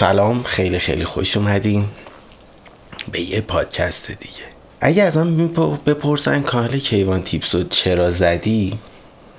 سلام 0.00 0.42
خیلی 0.42 0.78
خیلی 0.78 1.04
خوش 1.04 1.36
اومدین. 1.36 1.84
به 3.12 3.20
یه 3.20 3.40
پادکست 3.40 4.06
دیگه. 4.06 4.44
اگه 4.80 5.02
ازم 5.02 5.46
بپرسن 5.86 6.42
کانال 6.42 6.78
کیوان 6.78 7.22
تیپس 7.22 7.54
رو 7.54 7.62
چرا 7.64 8.10
زدی 8.10 8.78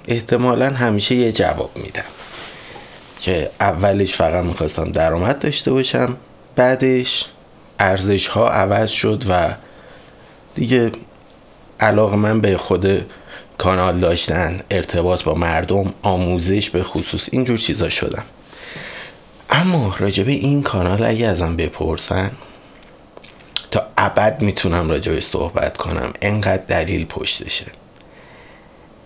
احتمالا 0.08 0.70
همیشه 0.70 1.16
یه 1.16 1.32
جواب 1.32 1.72
میدم. 1.76 2.04
که 3.22 3.50
اولش 3.60 4.16
فقط 4.16 4.46
می‌خواستم 4.46 4.92
درآمد 4.92 5.40
داشته 5.40 5.72
باشم 5.72 6.18
بعدش 6.56 7.26
ارزش 7.80 8.28
ها 8.28 8.50
عوض 8.50 8.90
شد 8.90 9.24
و 9.30 9.54
دیگه 10.56 10.92
علاقه 11.80 12.16
من 12.16 12.42
به 12.42 12.58
خود 12.58 13.06
کانال 13.58 14.00
داشتن 14.00 14.60
ارتباط 14.72 15.24
با 15.24 15.34
مردم 15.34 15.94
آموزش 16.02 16.70
به 16.70 16.84
خصوص 16.84 17.30
اینجور 17.32 17.58
چیزا 17.58 17.90
شدم. 17.90 18.24
اما 19.50 19.96
راجبه 20.00 20.32
این 20.32 20.64
کانال 20.64 21.04
اگه 21.04 21.28
ازم 21.28 21.56
بپرسن 21.56 22.32
تا 23.72 23.88
ابد 23.98 24.42
می‌تونم 24.42 24.90
راجبه 24.90 25.22
صحبت 25.22 25.78
کنم. 25.78 26.14
انقدر 26.22 26.64
دلیل 26.68 27.06
پشتشه. 27.06 27.66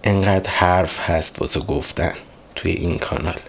انقدر 0.03 0.49
حرف 0.49 0.99
هست 0.99 1.41
واسه 1.41 1.59
گفتن 1.59 2.13
توی 2.55 2.71
این 2.71 2.97
کانال. 2.97 3.39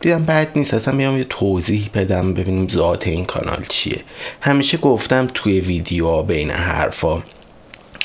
دیدم 0.00 0.24
بعد 0.24 0.50
نیست. 0.56 0.74
اصلا 0.74 0.94
میام 0.94 1.18
یه 1.18 1.24
توضیح 1.24 1.90
بدم 1.94 2.34
ببینیم 2.34 2.68
ذات 2.68 3.06
این 3.06 3.24
کانال 3.24 3.64
چیه. 3.68 4.00
همیشه 4.40 4.78
گفتم 4.78 5.26
توی 5.34 5.60
ویدیو 5.60 6.22
بین 6.22 6.50
حرفا. 6.50 7.22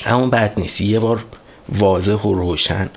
اما 0.06 0.26
بعد 0.26 0.52
نیست. 0.56 0.80
یه 0.80 0.98
بار 0.98 1.24
واضح 1.68 2.12
و 2.12 2.34
روشن 2.34 2.90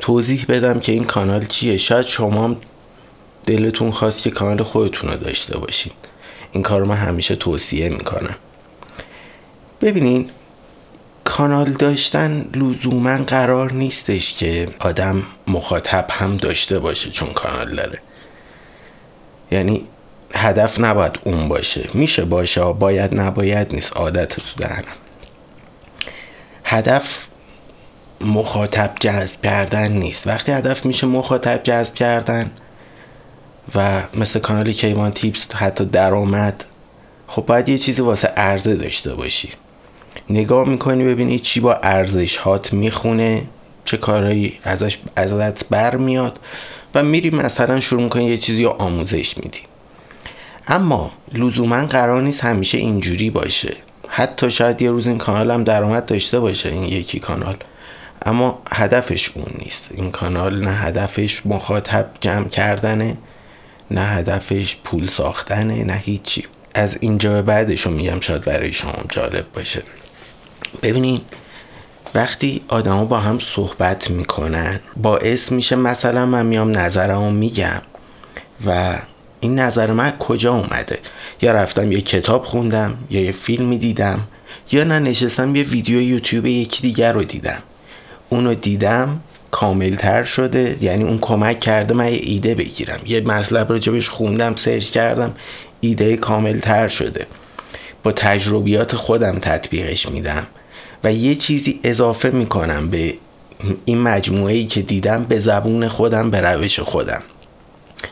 توضیح 0.00 0.44
بدم 0.48 0.80
که 0.80 0.92
این 0.92 1.04
کانال 1.04 1.44
چیه. 1.44 1.78
شاید 1.78 2.06
شما 2.06 2.56
دلتون 3.48 3.90
خواست 3.90 4.22
که 4.22 4.30
کانال 4.30 4.62
خودتون 4.62 5.10
رو 5.10 5.16
داشته 5.16 5.58
باشین. 5.58 5.92
این 6.52 6.62
کار 6.62 6.84
من 6.84 6.96
همیشه 6.96 7.36
توصیه 7.36 7.88
می‌کنم. 7.88 8.36
ببینین 9.80 10.30
کانال 11.24 11.72
داشتن 11.72 12.50
لزوما 12.54 13.16
قرار 13.16 13.72
نیستش 13.72 14.34
که 14.34 14.68
آدم 14.78 15.22
مخاطب 15.46 16.06
هم 16.10 16.36
داشته 16.36 16.78
باشه 16.78 17.10
چون 17.10 17.28
کانال 17.28 17.76
داره. 17.76 17.98
یعنی 19.50 19.86
هدف 20.34 20.80
نباید 20.80 21.18
اون 21.24 21.48
باشه. 21.48 21.88
میشه 21.94 22.24
باشه 22.24 22.64
باید 22.64 23.20
نباید 23.20 23.74
نیست. 23.74 23.96
عادت 23.96 24.36
تو 24.36 24.42
دهنم. 24.56 24.84
هدف 26.64 27.26
مخاطب 28.20 28.94
جذب 29.00 29.42
کردن 29.42 29.92
نیست. 29.92 30.26
وقتی 30.26 30.52
هدف 30.52 30.86
میشه 30.86 31.06
مخاطب 31.06 31.60
جذب 31.62 31.94
کردن 31.94 32.50
و 33.74 34.02
مثل 34.14 34.38
کانال 34.38 34.72
کیوان 34.72 35.10
تیپس 35.10 35.54
حتی 35.54 35.84
درآمد 35.84 36.64
خب 37.26 37.46
باید 37.46 37.68
یه 37.68 37.78
چیزی 37.78 38.02
واسه 38.02 38.28
عرضه 38.28 38.74
داشته 38.74 39.14
باشی. 39.14 39.48
نگاه 40.30 40.68
می‌کنی 40.68 41.04
ببینی 41.04 41.38
چی 41.38 41.60
با 41.60 41.74
ارزش 41.74 42.36
هات 42.36 42.72
می‌خونه 42.72 43.42
چه 43.84 43.96
کارهایی 43.96 44.58
ازش 44.62 44.98
ازت 45.16 45.68
برمیاد 45.68 46.38
و 46.94 47.02
میری 47.02 47.30
مثلا 47.30 47.80
شروع 47.80 48.02
می‌کنی 48.02 48.24
یه 48.24 48.36
چیزی 48.38 48.64
رو 48.64 48.70
آموزش 48.70 49.38
میدی. 49.38 49.60
اما 50.68 51.10
لزوما 51.34 51.86
قرار 51.86 52.22
نیست 52.22 52.44
همیشه 52.44 52.78
اینجوری 52.78 53.30
باشه. 53.30 53.76
حتی 54.08 54.50
شاید 54.50 54.82
یه 54.82 54.90
روز 54.90 55.06
این 55.06 55.18
کانال 55.18 55.50
هم 55.50 55.64
درآمد 55.64 56.06
داشته 56.06 56.40
باشه 56.40 56.68
این 56.68 56.84
یکی 56.84 57.20
کانال. 57.20 57.56
اما 58.26 58.62
هدفش 58.72 59.30
اون 59.34 59.52
نیست. 59.58 59.88
این 59.90 60.10
کانال 60.10 60.64
نه 60.64 60.70
هدفش 60.70 61.46
مخاطب 61.46 62.10
جمع 62.20 62.48
کردنه. 62.48 63.16
نه 63.90 64.00
هدفش 64.00 64.76
پول 64.84 65.08
ساختنه 65.08 65.84
نه 65.84 66.02
هیچی. 66.04 66.44
از 66.74 66.96
اینجا 67.00 67.32
به 67.32 67.42
بعدش 67.42 67.80
رو 67.80 67.92
میگم 67.92 68.20
شاید 68.20 68.44
برای 68.44 68.72
شما 68.72 69.04
جالب 69.08 69.46
باشه. 69.54 69.82
ببینین 70.82 71.20
وقتی 72.14 72.60
آدما 72.68 73.04
با 73.04 73.18
هم 73.18 73.38
صحبت 73.38 74.10
می‌کنن 74.10 74.80
باعث 74.96 75.52
میشه 75.52 75.76
مثلا 75.76 76.26
من 76.26 76.46
میام 76.46 76.78
نظرمو 76.78 77.30
میگم 77.30 77.82
و 78.66 78.98
این 79.40 79.58
نظر 79.58 79.92
من 79.92 80.10
کجا 80.10 80.54
اومده؟ 80.54 80.98
یا 81.42 81.52
رفتم 81.52 81.92
یه 81.92 82.00
کتاب 82.00 82.44
خوندم 82.44 82.98
یا 83.10 83.20
یه 83.20 83.32
فیلمی 83.32 83.78
دیدم 83.78 84.20
یا 84.72 84.84
نه 84.84 84.98
نشستم 84.98 85.56
یه 85.56 85.62
ویدیو 85.62 86.00
یوتیوب 86.00 86.46
یکی 86.46 86.82
دیگر 86.82 87.12
رو 87.12 87.24
دیدم. 87.24 87.62
اونو 88.28 88.54
دیدم 88.54 89.20
کاملتر 89.50 90.22
شده. 90.22 90.76
یعنی 90.80 91.04
اون 91.04 91.18
کمک 91.18 91.60
کرده 91.60 91.94
من 91.94 92.12
یه 92.12 92.20
ایده 92.22 92.54
بگیرم. 92.54 93.00
یه 93.06 93.20
مطلب 93.20 93.72
رو 93.72 93.78
جبش 93.78 94.08
خوندم 94.08 94.54
سرچ 94.56 94.90
کردم 94.90 95.34
ایده 95.80 96.16
کاملتر 96.16 96.88
شده. 96.88 97.26
با 98.02 98.12
تجربیات 98.12 98.96
خودم 98.96 99.38
تطبیقش 99.38 100.08
میدم 100.08 100.46
و 101.04 101.12
یه 101.12 101.34
چیزی 101.34 101.80
اضافه 101.84 102.30
می‌کنم 102.30 102.88
به 102.90 103.14
این 103.84 104.00
مجموعه 104.00 104.54
ای 104.54 104.64
که 104.64 104.82
دیدم 104.82 105.24
به 105.24 105.38
زبون 105.38 105.88
خودم 105.88 106.30
به 106.30 106.40
روش 106.40 106.80
خودم. 106.80 107.22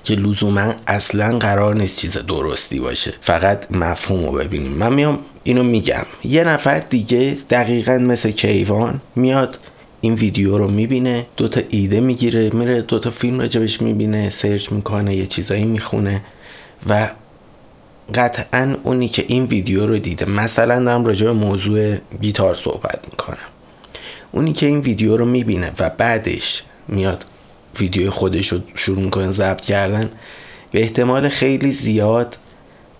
که 0.04 0.14
لزوما 0.14 0.74
اصلا 0.86 1.38
قرار 1.38 1.74
نیست 1.74 1.98
چیز 1.98 2.18
درستی 2.18 2.80
باشه. 2.80 3.14
فقط 3.20 3.70
مفهوم 3.70 4.24
رو 4.24 4.32
ببینیم. 4.32 4.72
من 4.72 4.94
میام 4.94 5.18
اینو 5.44 5.62
میگم. 5.62 6.06
یه 6.24 6.44
نفر 6.44 6.78
دیگه 6.78 7.36
دقیقا 7.50 7.98
مثل 7.98 8.30
کیوان 8.30 9.00
میاد 9.16 9.58
این 10.01 10.15
ویدیو 10.15 10.59
رو 10.59 10.71
می‌بینه 10.71 11.27
دوتا 11.37 11.61
ایده 11.69 12.01
می‌گیره 12.01 12.51
میره 12.51 12.83
دوتا 12.83 13.11
فیلم 13.11 13.39
راجبش 13.39 13.83
می‌بینه 13.83 14.31
سرچ 14.31 14.73
می‌کنه 14.73 15.17
یه 15.17 15.27
چیزایی 15.27 15.65
می‌خونه 15.65 16.23
و 16.89 17.09
قطعا 18.15 18.77
اونی 18.83 19.09
که 19.09 19.25
این 19.29 19.45
ویدیو 19.45 19.87
رو 19.87 19.99
دیده 19.99 20.25
مثلا 20.25 20.84
دارم 20.84 21.05
راجع 21.05 21.27
به 21.27 21.33
موضوع 21.33 21.97
گیتار 22.21 22.55
صحبت 22.55 23.01
می‌کنم. 23.11 23.37
اونی 24.33 24.53
که 24.53 24.67
این 24.67 24.79
ویدیو 24.79 25.17
رو 25.17 25.25
می‌بینه 25.25 25.73
و 25.79 25.91
بعدش 25.91 26.63
میاد 26.89 27.27
ویدیو 27.81 28.11
خودش 28.11 28.53
رو 28.53 28.61
شروع 28.75 29.03
می‌کنه 29.03 29.33
ضبط 29.33 29.61
کردن 29.61 30.11
به 30.73 30.83
احتمال 30.83 31.28
خیلی 31.28 31.73
زیاد 31.73 32.39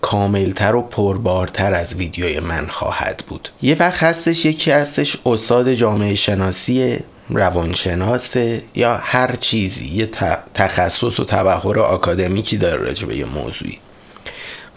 کاملتر 0.07 0.75
و 0.75 0.81
پربارتر 0.81 1.75
از 1.75 1.93
ویدیوی 1.93 2.39
من 2.39 2.67
خواهد 2.67 3.23
بود. 3.27 3.49
یه 3.61 3.75
وقت 3.79 4.03
هستش 4.03 4.45
یکی 4.45 4.71
هستش 4.71 5.17
استاد 5.25 5.73
جامعه 5.73 6.15
شناسی 6.15 6.97
روانشناسه 7.29 8.61
یا 8.75 8.97
هر 8.97 9.35
چیزی 9.35 9.85
یه 9.85 10.09
تخصص 10.53 11.19
و 11.19 11.23
تبخور 11.23 11.79
آکادمیکی 11.79 12.57
داره 12.57 12.83
راجع 12.83 13.07
به 13.07 13.17
یه 13.17 13.25
موضوعی. 13.25 13.77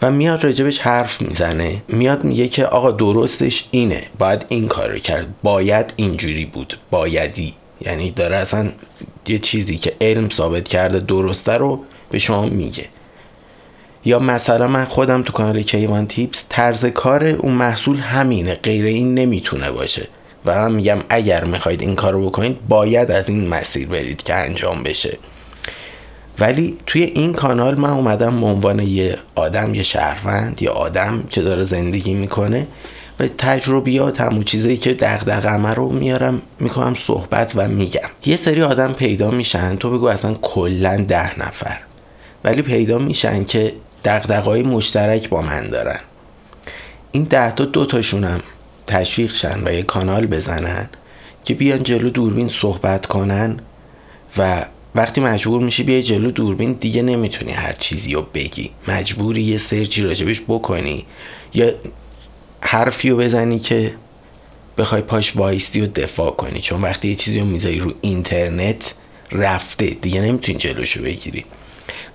و 0.01 0.11
میاد 0.11 0.43
راجبش 0.43 0.79
حرف 0.79 1.21
می‌زنه. 1.21 1.83
میاد 1.87 2.23
میگه 2.23 2.47
که 2.47 2.65
آقا 2.65 2.91
درستش 2.91 3.67
اینه. 3.71 4.03
باید 4.19 4.45
این 4.49 4.67
کار 4.67 4.99
کرد. 4.99 5.27
باید 5.43 5.93
اینجوری 5.95 6.45
بود. 6.45 6.79
بایدی. 6.89 7.53
یعنی 7.81 8.11
داره 8.11 8.35
اصلا 8.35 8.69
یه 9.27 9.37
چیزی 9.37 9.77
که 9.77 9.93
علم 10.01 10.29
ثابت 10.29 10.67
کرده 10.67 10.99
درسته 10.99 11.53
رو 11.53 11.79
به 12.09 12.19
شما 12.19 12.45
میگه. 12.45 12.85
یا 14.05 14.19
مثلا 14.19 14.67
من 14.67 14.85
خودم 14.85 15.21
تو 15.21 15.33
کانال 15.33 15.61
کیوان 15.61 16.07
تیپس 16.07 16.43
طرز 16.49 16.85
کار 16.85 17.23
اون 17.23 17.53
محصول 17.53 17.97
همینه 17.97 18.53
غیر 18.53 18.85
این 18.85 19.13
نمی‌تونه 19.13 19.71
باشه. 19.71 20.07
و 20.45 20.55
من 20.55 20.71
میگم 20.71 20.97
اگر 21.09 21.43
می‌خواید 21.43 21.81
این 21.81 21.95
کار 21.95 22.13
رو 22.13 22.29
بکنید 22.29 22.57
باید 22.67 23.11
از 23.11 23.29
این 23.29 23.47
مسیر 23.47 23.87
برید 23.87 24.23
که 24.23 24.35
انجام 24.35 24.83
بشه. 24.83 25.17
ولی 26.39 26.77
توی 26.87 27.03
این 27.03 27.33
کانال 27.33 27.75
من 27.75 27.89
اومدم 27.89 28.41
به 28.41 28.45
عنوان 28.45 28.79
یه 28.79 29.17
آدم 29.35 29.73
یه 29.73 29.83
شهروند 29.83 30.61
یه 30.61 30.69
آدم 30.69 31.23
که 31.29 31.41
داره 31.41 31.63
زندگی 31.63 32.13
می‌کنه 32.13 32.67
و 33.19 33.27
تجربیاتم 33.37 34.37
و 34.37 34.43
چیزایی 34.43 34.77
که 34.77 34.93
دغدغه‌ام 34.93 35.67
رو 35.67 35.89
میارم 35.89 36.41
می‌کنم 36.59 36.95
صحبت 36.95 37.53
و 37.55 37.67
میگم. 37.67 38.09
یه 38.25 38.35
سری 38.35 38.63
آدم 38.63 38.93
پیدا 38.93 39.31
میشن 39.31 39.75
تو 39.75 39.91
بگو 39.91 40.05
اصلا 40.05 40.33
کلا 40.33 41.05
ده 41.07 41.39
نفر. 41.39 41.77
ولی 42.43 42.61
پیدا 42.61 42.97
میشن 42.97 43.43
که 43.43 43.73
دغدغه‌های 44.05 44.63
مشترک 44.63 45.29
با 45.29 45.41
من 45.41 45.67
دارن. 45.67 45.99
این 47.11 47.23
ده 47.23 47.51
تا 47.51 47.65
دو 47.65 47.85
تاشونم 47.85 48.39
تشویق 48.87 49.33
شن 49.33 49.61
و 49.67 49.73
یه 49.73 49.83
کانال 49.83 50.25
بزنن 50.25 50.89
که 51.45 51.53
بیان 51.53 51.83
جلو 51.83 52.09
دوربین 52.09 52.47
صحبت 52.47 53.05
کنن 53.05 53.59
و 54.37 54.65
وقتی 54.95 55.21
مجبور 55.21 55.61
میشی 55.61 55.83
بیای 55.83 56.03
جلو 56.03 56.31
دوربین 56.31 56.73
دیگه 56.73 57.01
نمی‌تونی 57.01 57.51
هر 57.51 57.73
چیزی 57.73 58.13
رو 58.13 58.27
بگی. 58.33 58.71
مجبوری 58.87 59.43
یه 59.43 59.57
سرچی 59.57 60.01
راجبش 60.01 60.41
بکنی. 60.47 61.05
یا 61.53 61.73
حرفی 62.61 63.09
رو 63.09 63.17
بزنی 63.17 63.59
که 63.59 63.93
بخوای 64.77 65.01
پاش 65.01 65.35
وایستی 65.35 65.81
و 65.81 65.85
دفاع 65.85 66.31
کنی. 66.31 66.59
چون 66.59 66.81
وقتی 66.81 67.07
یه 67.07 67.15
چیزی 67.15 67.39
رو 67.39 67.45
می‌ذاری 67.45 67.79
رو 67.79 67.93
اینترنت 68.01 68.93
رفته. 69.31 69.85
دیگه 69.85 70.21
نمی‌تونی 70.21 70.57
جلوشو 70.57 71.03
بگیری. 71.03 71.45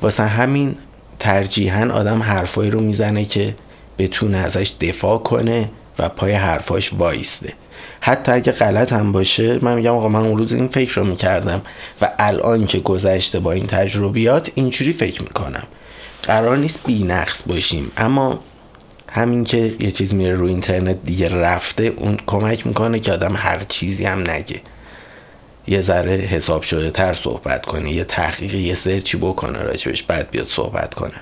واسه 0.02 0.22
همین 0.22 0.76
ترجیحاً 1.18 1.90
آدم 1.92 2.22
حرفایی 2.22 2.70
رو 2.70 2.80
می‌زنه 2.80 3.24
که 3.24 3.54
بتونه 3.98 4.38
ازش 4.38 4.72
دفاع 4.80 5.18
کنه 5.18 5.68
و 5.98 6.08
پای 6.08 6.32
حرفاش 6.32 6.92
وایسته. 6.92 7.52
حتی 8.00 8.32
اگه 8.32 8.52
غلط 8.52 8.92
هم 8.92 9.12
باشه 9.12 9.58
من 9.62 9.74
میگم 9.74 9.94
آقا 9.94 10.08
من 10.08 10.20
اون 10.20 10.38
روز 10.38 10.52
این 10.52 10.68
فکر 10.68 10.94
رو 10.94 11.04
می‌کردم 11.04 11.62
و 12.00 12.10
الان 12.18 12.66
که 12.66 12.78
گذشته 12.78 13.38
با 13.38 13.52
این 13.52 13.66
تجربیات 13.66 14.50
اینجوری 14.54 14.92
فکر 14.92 15.22
می‌کنم. 15.22 15.62
قرار 16.22 16.56
نیست 16.56 16.78
بینقص 16.86 17.42
باشیم 17.46 17.92
اما 17.96 18.40
همین 19.12 19.44
که 19.44 19.74
یه 19.80 19.90
چیز 19.90 20.14
میره 20.14 20.34
رو 20.34 20.46
اینترنت 20.46 21.04
دیگه 21.04 21.28
رفته 21.28 21.84
اون 21.96 22.16
کمک 22.26 22.66
می‌کنه 22.66 23.00
که 23.00 23.12
آدم 23.12 23.36
هر 23.36 23.60
چیزی 23.68 24.04
هم 24.04 24.20
نگه. 24.20 24.60
یه 25.66 25.80
ذره 25.80 26.16
حساب 26.16 26.62
شده 26.62 26.90
تر 26.90 27.12
صحبت 27.12 27.66
کنه 27.66 27.92
یه 27.92 28.04
تحقیق 28.04 28.54
یه 28.54 28.74
سرچی 28.74 29.16
بکنه 29.16 29.62
راجبش 29.62 30.02
بعد 30.02 30.30
بیاد 30.30 30.46
صحبت 30.46 30.94
کنه. 30.94 31.20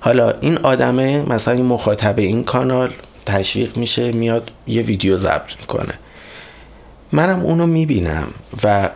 حالا 0.00 0.34
این 0.40 0.58
آدمه 0.58 1.22
مثلا 1.22 1.54
این 1.54 1.64
مخاطب 1.64 2.18
این 2.18 2.44
کانال 2.44 2.92
تشویق 3.26 3.76
میشه 3.76 4.12
میاد 4.12 4.50
یه 4.66 4.82
ویدیو 4.82 5.16
ضبط 5.16 5.60
می‌کنه. 5.60 5.94
منم 7.12 7.40
اونو 7.40 7.66
می‌بینم 7.66 8.26
و 8.64 8.90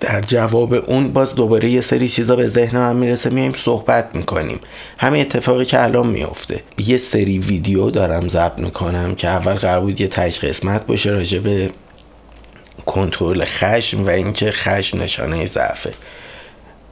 در 0.00 0.20
جواب 0.20 0.72
اون 0.74 1.12
باز 1.12 1.34
دوباره 1.34 1.70
یه 1.70 1.80
سری 1.80 2.08
چیزا 2.08 2.36
به 2.36 2.46
ذهن 2.46 2.78
من 2.78 2.96
می‌رسه 2.96 3.30
میایم 3.30 3.52
صحبت 3.52 4.08
می‌کنیم. 4.14 4.60
همه 4.98 5.18
اتفاقی 5.18 5.64
که 5.64 5.82
الان 5.82 6.06
میفته 6.06 6.62
یه 6.78 6.96
سری 6.96 7.38
ویدیو 7.38 7.90
دارم 7.90 8.28
ضبط 8.28 8.58
می‌کنم 8.58 9.14
که 9.14 9.28
اول 9.28 9.54
قرار 9.54 9.80
بود 9.80 10.00
یه 10.00 10.08
تک 10.08 10.44
قسمت 10.44 10.86
باشه 10.86 11.10
راجع 11.10 11.38
به 11.38 11.70
کنترل 12.86 13.44
خشم 13.44 14.04
و 14.04 14.08
اینکه 14.08 14.50
خشم 14.50 15.02
نشانه 15.02 15.46
ضعفه. 15.46 15.92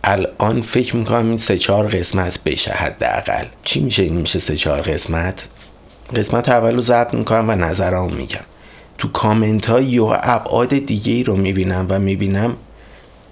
الان 0.05 0.63
فکر 0.63 0.97
می‌کنم 0.97 1.29
این 1.29 1.37
سه 1.37 1.59
چهار 1.59 1.87
قسمت 1.89 2.39
بشه 2.45 2.73
حداقل. 2.73 3.45
چی 3.65 3.81
میشه؟ 3.81 4.03
این 4.03 4.17
میشه 4.17 4.39
سه 4.39 4.57
چهار 4.57 4.81
قسمت؟ 4.81 5.45
قسمت 6.17 6.49
اول 6.49 6.75
رو 6.75 6.83
ضبط 6.83 7.15
می‌کنم 7.15 7.51
و 7.51 7.55
نظرم 7.55 8.13
میگم. 8.13 8.41
تو 8.99 9.09
کامنت 9.09 9.67
های 9.67 9.85
یا 9.85 10.15
ابعاد 10.15 10.69
دیگه 10.69 11.13
ای 11.13 11.25
رو 11.25 11.37
می‌بینم 11.37 11.87
و 11.91 11.99
می‌بینم 11.99 12.57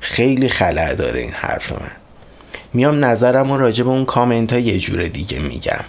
خیلی 0.00 0.48
خلع 0.48 0.94
داره 0.94 1.20
این 1.20 1.32
حرف 1.32 1.72
من. 1.72 1.92
میام 2.72 3.04
نظرم 3.04 3.52
رو 3.52 3.58
راجع 3.58 3.84
به 3.84 3.90
اون 3.90 4.04
کامنت 4.04 4.52
ها 4.52 4.58
یه 4.58 4.78
جور 4.78 5.08
دیگه 5.08 5.38
میگم. 5.38 5.84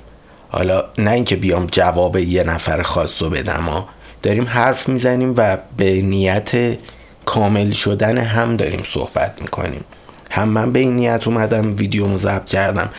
حالا 0.49 0.83
نه 0.97 1.11
اینکه 1.11 1.35
بیام 1.35 1.65
جواب 1.65 2.17
یه 2.17 2.43
نفر 2.43 2.81
خاص 2.81 3.21
رو 3.21 3.29
بدم 3.29 3.63
ها. 3.63 3.87
داریم 4.21 4.45
حرف 4.47 4.89
می‌زنیم 4.89 5.33
و 5.37 5.57
به 5.77 6.01
نیت 6.01 6.77
کامل 7.25 7.71
شدن 7.71 8.17
هم 8.17 8.57
داریم 8.57 8.81
صحبت 8.93 9.33
می‌کنیم. 9.41 9.83
هم 10.31 10.49
من 10.49 10.71
به 10.71 10.79
این 10.79 10.95
نیت 10.95 11.27
اومدم 11.27 11.75
ویدیو 11.75 12.17
ضبط 12.17 12.45
کردم. 12.45 12.89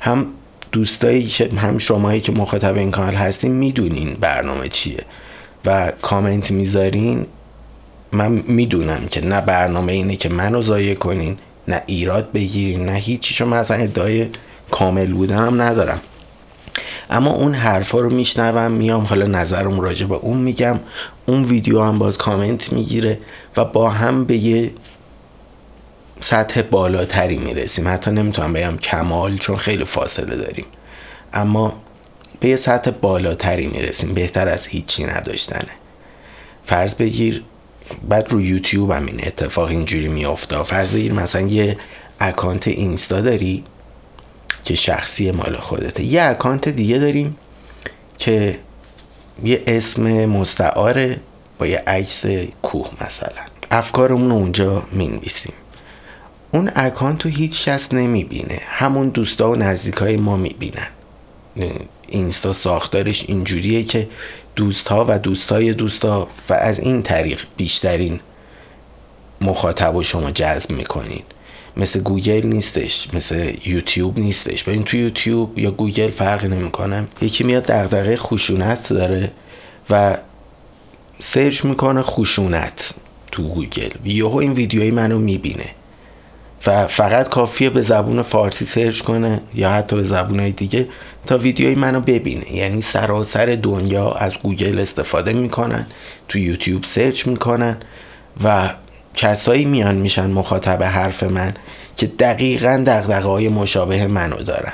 هم 0.00 0.26
دوستایی 0.72 1.26
که 1.26 1.48
هم 1.56 1.78
شماهایی 1.78 2.20
که 2.20 2.32
مخاطب 2.32 2.76
این 2.76 2.90
کانال 2.90 3.14
هستین 3.14 3.52
می‌دونین 3.52 4.16
برنامه 4.20 4.68
چیه. 4.68 5.04
و 5.64 5.92
کامنت 6.02 6.50
می‌ذارین 6.50 7.26
من 8.12 8.32
می‌دونم 8.46 9.06
که 9.10 9.24
نه 9.24 9.40
برنامه 9.40 9.92
اینه 9.92 10.16
که 10.16 10.28
منو 10.28 10.62
ضایع 10.62 10.94
کنین 10.94 11.38
نه 11.68 11.82
ایراد 11.86 12.32
بگیرین 12.32 12.86
نه 12.86 12.92
هیچی. 12.92 13.34
چون 13.34 13.48
من 13.48 13.56
اصلا 13.56 13.76
ادعای 13.76 14.26
کامل 14.70 15.12
بودنم 15.12 15.62
ندارم. 15.62 16.00
اما 17.10 17.30
اون 17.30 17.54
حرفا 17.54 17.98
رو 17.98 18.10
میشنوم 18.10 18.72
میام 18.72 19.04
حالا 19.04 19.26
نظرم 19.26 19.80
راجع 19.80 20.06
به 20.06 20.14
اون 20.14 20.38
میگم. 20.38 20.80
اون 21.26 21.44
ویدیو 21.44 21.82
هم 21.82 21.98
باز 21.98 22.18
کامنت 22.18 22.72
می‌گیره 22.72 23.18
و 23.56 23.64
با 23.64 23.90
هم 23.90 24.24
به 24.24 24.36
یه 24.36 24.70
سطح 26.20 26.62
بالاتری 26.62 27.38
می‌رسیم. 27.38 27.88
حتی 27.88 28.10
نمی‌تونم 28.10 28.52
بگم 28.52 28.76
کمال 28.76 29.38
چون 29.38 29.56
خیلی 29.56 29.84
فاصله 29.84 30.36
داریم. 30.36 30.66
اما 31.34 31.72
به 32.40 32.48
یه 32.48 32.56
سطح 32.56 32.90
بالاتری 32.90 33.66
می‌رسیم. 33.66 34.14
بهتر 34.14 34.48
از 34.48 34.66
هیچی 34.66 35.04
نداشتنه. 35.04 35.70
فرض 36.64 36.94
بگیر 36.94 37.42
بعد 38.08 38.32
رو 38.32 38.40
یوتیوب 38.40 38.90
هم 38.90 39.06
این 39.06 39.20
اتفاق 39.26 39.68
اینجوری 39.68 40.08
میافته. 40.08 40.62
فرض 40.62 40.90
بگیر 40.90 41.12
مثلا 41.12 41.40
یه 41.40 41.76
اکانت 42.20 42.68
اینستا 42.68 43.20
داری؟ 43.20 43.64
که 44.64 44.74
شخصی 44.74 45.30
مال 45.30 45.56
خودته. 45.56 46.02
یه 46.02 46.22
اکانت 46.22 46.68
دیگه 46.68 46.98
داریم 46.98 47.36
که 48.18 48.58
یه 49.44 49.62
اسم 49.66 50.26
مستعاره 50.26 51.20
با 51.58 51.66
یه 51.66 51.82
عکس 51.86 52.26
کوه 52.62 52.90
مثلا. 53.06 53.42
افکارمون 53.70 54.30
اونجا 54.32 54.82
می‌نویسیم. 54.92 55.52
اون 56.50 56.70
اکانت 56.76 57.24
رو 57.24 57.30
هیچ 57.30 57.68
کس 57.68 57.94
نمی‌بینه. 57.94 58.60
همون 58.66 59.08
دوستا 59.08 59.50
و 59.50 59.56
نزدیکای 59.56 60.16
ما 60.16 60.36
می‌بینن. 60.36 60.86
اینستا 62.08 62.52
ساختارش 62.52 63.24
اینجوریه 63.28 63.82
که 63.82 64.08
دوستها 64.56 65.04
و 65.08 65.18
دوستای 65.18 65.72
دوستا 65.74 66.28
و 66.48 66.54
از 66.54 66.78
این 66.78 67.02
طریق 67.02 67.40
بیشترین 67.56 68.20
مخاطب 69.40 69.96
و 69.96 70.02
شما 70.02 70.30
جذب 70.30 70.70
می‌کنین. 70.70 71.22
مثل 71.78 72.00
گوگل 72.00 72.46
نیستش 72.46 73.08
مثل 73.12 73.52
یوتیوب 73.66 74.18
نیستش. 74.18 74.64
ببین 74.64 74.82
تو 74.82 74.96
یوتیوب 74.96 75.58
یا 75.58 75.70
گوگل 75.70 76.10
فرق 76.10 76.44
نمی‌کنه. 76.44 77.08
یکی 77.22 77.44
میاد 77.44 77.66
دغدغه 77.66 78.16
خشونت 78.16 78.88
داره 78.88 79.30
و 79.90 80.18
search 81.18 81.64
می‌کنه 81.64 82.02
خشونت 82.02 82.94
تو 83.32 83.42
گوگل. 83.42 83.90
یهو 84.04 84.36
این 84.36 84.52
ویدیوی 84.52 84.90
منو 84.90 85.18
می‌بینه 85.18 85.66
و 86.66 86.86
فقط 86.86 87.28
کافیه 87.28 87.70
به 87.70 87.80
زبون 87.80 88.22
فارسی 88.22 88.64
search 88.64 89.00
کنه 89.00 89.40
یا 89.54 89.70
حتی 89.70 89.96
به 89.96 90.04
زبونهای 90.04 90.52
دیگه 90.52 90.88
تا 91.26 91.38
ویدیوی 91.38 91.74
منو 91.74 92.00
ببینه. 92.00 92.52
یعنی 92.52 92.82
سراسر 92.82 93.58
دنیا 93.62 94.10
از 94.10 94.34
گوگل 94.38 94.78
استفاده 94.78 95.32
می‌کنن 95.32 95.86
تو 96.28 96.38
یوتیوب 96.38 96.84
search 96.84 97.26
می‌کنن 97.26 97.76
و 98.44 98.70
کسایی 99.18 99.64
میان 99.64 99.94
میشن 99.94 100.30
مخاطب 100.30 100.82
حرف 100.82 101.22
من 101.22 101.54
که 101.96 102.06
دقیقا 102.06 102.82
دغدغه 102.86 103.28
های 103.28 103.48
مشابه 103.48 104.06
منو 104.06 104.36
دارن. 104.36 104.72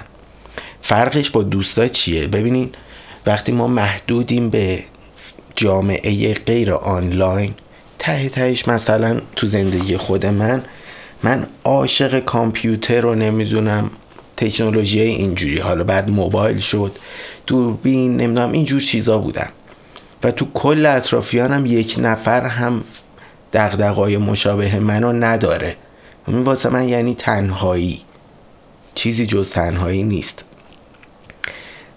فرقش 0.80 1.30
با 1.30 1.42
دوستا 1.42 1.88
چیه؟ 1.88 2.26
ببینین 2.26 2.70
وقتی 3.26 3.52
ما 3.52 3.66
محدودیم 3.66 4.50
به 4.50 4.82
جامعه 5.56 6.34
غیر 6.34 6.72
آنلاین 6.72 7.54
ته 7.98 8.28
تهش 8.28 8.68
مثلا 8.68 9.20
تو 9.36 9.46
زندگی 9.46 9.96
خود 9.96 10.26
من 10.26 10.62
من 11.22 11.46
عاشق 11.64 12.20
کامپیوتر 12.20 13.00
رو 13.00 13.14
نمی‌دونم 13.14 13.90
تکنولوژی 14.36 15.00
اینجوری. 15.00 15.58
حالا 15.58 15.84
بعد 15.84 16.10
موبایل 16.10 16.58
شد 16.58 16.92
دوربین 17.46 18.16
نمی‌دونم 18.16 18.52
اینجور 18.52 18.80
چیزا 18.80 19.18
بودم 19.18 19.48
و 20.24 20.30
تو 20.30 20.46
کل 20.54 20.86
اطرافیانم 20.86 21.66
یک 21.66 21.96
نفر 21.98 22.46
هم 22.46 22.84
دقدقای 23.54 24.16
مشابه 24.16 24.80
منو 24.80 25.12
نداره. 25.12 25.76
این 26.26 26.42
واسه 26.42 26.68
من 26.68 26.88
یعنی 26.88 27.14
تنهایی. 27.14 28.00
چیزی 28.94 29.26
جز 29.26 29.50
تنهایی 29.50 30.02
نیست. 30.02 30.44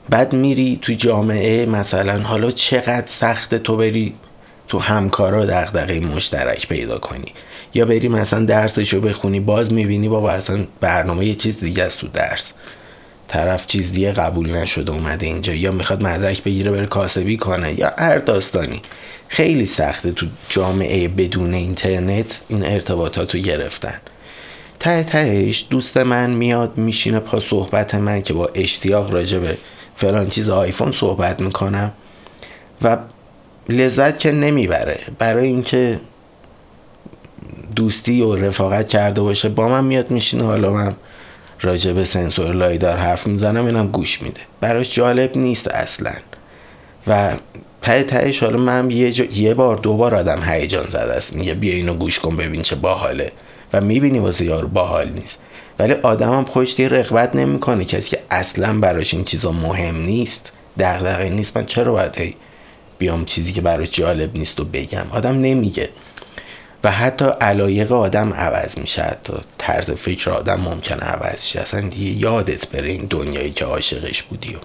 بعد 0.10 0.34
میری 0.34 0.80
تو 0.82 0.94
جامعه 0.94 1.66
مثلا 1.66 2.22
حالا 2.22 2.52
چقدر 2.52 3.08
سخت 3.08 3.56
تو 3.56 3.78
بری 3.78 4.14
تو 4.68 4.80
همکارا 4.80 5.46
دغدغه 5.46 6.00
مشترک 6.00 6.68
پیدا 6.68 6.98
کنی. 6.98 7.34
یا 7.74 7.86
بری 7.86 8.08
مثلا 8.08 8.46
درسشو 8.46 9.02
بخونی 9.02 9.40
باز 9.40 9.74
می‌بینی 9.74 10.10
بابا 10.10 10.32
اصلا 10.32 10.68
برنامه 10.80 11.26
یه 11.26 11.36
چیز 11.36 11.60
دیگه 11.60 11.84
است 11.84 12.00
تو 12.00 12.08
درس. 12.08 12.52
طرف 13.28 13.68
چیز 13.68 13.92
دیگه 13.92 14.12
قبول 14.12 14.52
نشده 14.52 14.92
اومده 14.92 15.26
اینجا. 15.26 15.54
یا 15.54 15.72
می‌خواد 15.72 16.04
مدرک 16.04 16.44
بگیره 16.44 16.72
بره 16.72 16.86
کاسبی 16.86 17.38
کنه 17.38 17.80
یا 17.80 17.94
هر 17.98 18.18
داستانی. 18.18 18.82
خیلی 19.28 19.66
سخته 19.66 20.12
تو 20.12 20.26
جامعه 20.50 21.08
بدون 21.08 21.54
اینترنت 21.54 22.42
این 22.48 22.66
ارتباطات 22.66 23.36
رو 23.36 23.42
گرفتن. 23.42 24.00
ته 24.80 25.04
تهش 25.04 25.66
دوست 25.70 25.98
من 25.98 26.30
میاد 26.30 26.78
میشینه 26.78 27.20
پا 27.20 27.40
صحبت 27.40 27.96
من 27.96 28.22
که 28.22 28.34
با 28.34 28.50
اشتیاق 28.56 29.14
راجع 29.14 29.40
به 29.40 29.58
فلان 29.96 30.30
چیز 30.30 30.50
آیفون 30.50 30.92
صحبت 30.92 31.42
می‌کنم 31.42 31.92
و 32.82 32.98
لذت 33.70 34.20
که 34.20 34.32
نمی‌بره. 34.32 35.00
برای 35.20 35.48
اینکه 35.48 36.00
دوستی 37.76 38.22
و 38.22 38.36
رفاقت 38.36 38.90
کرده 38.90 39.22
باشه. 39.22 39.50
با 39.50 39.68
من 39.68 39.84
میاد 39.84 40.12
میشینه 40.12 40.44
حالا 40.44 40.74
من 40.74 40.96
راجع 41.62 41.94
به 41.94 42.06
سنسور 42.06 42.56
لایدار 42.56 42.98
حرف 42.98 43.28
می‌زنم 43.28 43.66
اینم 43.66 43.88
گوش 43.88 44.22
میده. 44.22 44.42
براش 44.62 44.96
جالب 44.96 45.38
نیست 45.38 45.68
اصلا. 45.68 46.12
و 47.08 47.34
ته 47.82 48.04
تهش 48.04 48.44
حالا 48.44 48.58
من 48.58 48.92
یه, 48.92 49.38
یه 49.40 49.54
بار 49.54 49.76
دو 49.76 49.94
بار 49.94 50.16
آدم 50.16 50.44
هیجان 50.44 50.90
زده 50.90 51.14
است. 51.14 51.36
میگه 51.36 51.54
بیا 51.54 51.74
اینو 51.74 51.94
گوش 51.94 52.20
کن 52.20 52.36
ببین 52.38 52.62
چه 52.62 52.76
باحاله. 52.76 53.32
و 53.74 53.82
می‌بینی 53.82 54.20
واسه 54.20 54.46
یارو 54.46 54.68
باحال 54.68 55.10
نیست. 55.10 55.38
ولی 55.80 55.94
آدم 55.94 56.34
هم 56.34 56.46
خودش 56.46 56.76
دیگه 56.76 56.90
رقبت 56.90 57.36
نمی‌کنه. 57.36 57.86
کسی 57.86 58.10
که 58.10 58.20
اصلا 58.32 58.80
براش 58.80 59.14
این 59.14 59.24
چیزا 59.24 59.52
مهم 59.52 59.96
نیست 59.96 60.52
دغدغه 60.80 61.30
نیست 61.30 61.58
من 61.58 61.66
چرا 61.66 61.92
باید 61.92 62.36
بیام 62.98 63.26
چیزی 63.26 63.54
که 63.54 63.62
براش 63.62 63.90
جالب 63.92 64.38
نیست 64.38 64.60
و 64.60 64.64
بگم؟ 64.64 65.06
آدم 65.12 65.42
نمیگه. 65.42 65.90
و 66.84 66.92
حتی 66.92 67.26
علایق 67.42 67.92
آدم 67.92 68.34
عوض 68.34 68.78
میشه 68.78 69.02
حتی 69.02 69.34
طرز 69.58 69.92
فکر 69.92 70.30
آدم 70.30 70.62
ممکنه 70.62 71.00
عوض 71.00 71.46
شه. 71.46 71.60
اصلا 71.60 71.82
دیگه 71.82 72.22
یادت 72.22 72.68
بره 72.68 72.90
این 72.90 73.08
دنیایی 73.10 73.52
که 73.52 73.66
عاشقش 73.66 74.24
بودی 74.24 74.56
و. 74.56 74.58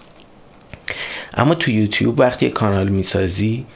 اما 1.35 1.55
تو 1.55 1.71
یوتیوب 1.71 2.21
وقتی 2.21 2.51
کانال 2.51 2.89
می‌سازی 2.89 3.67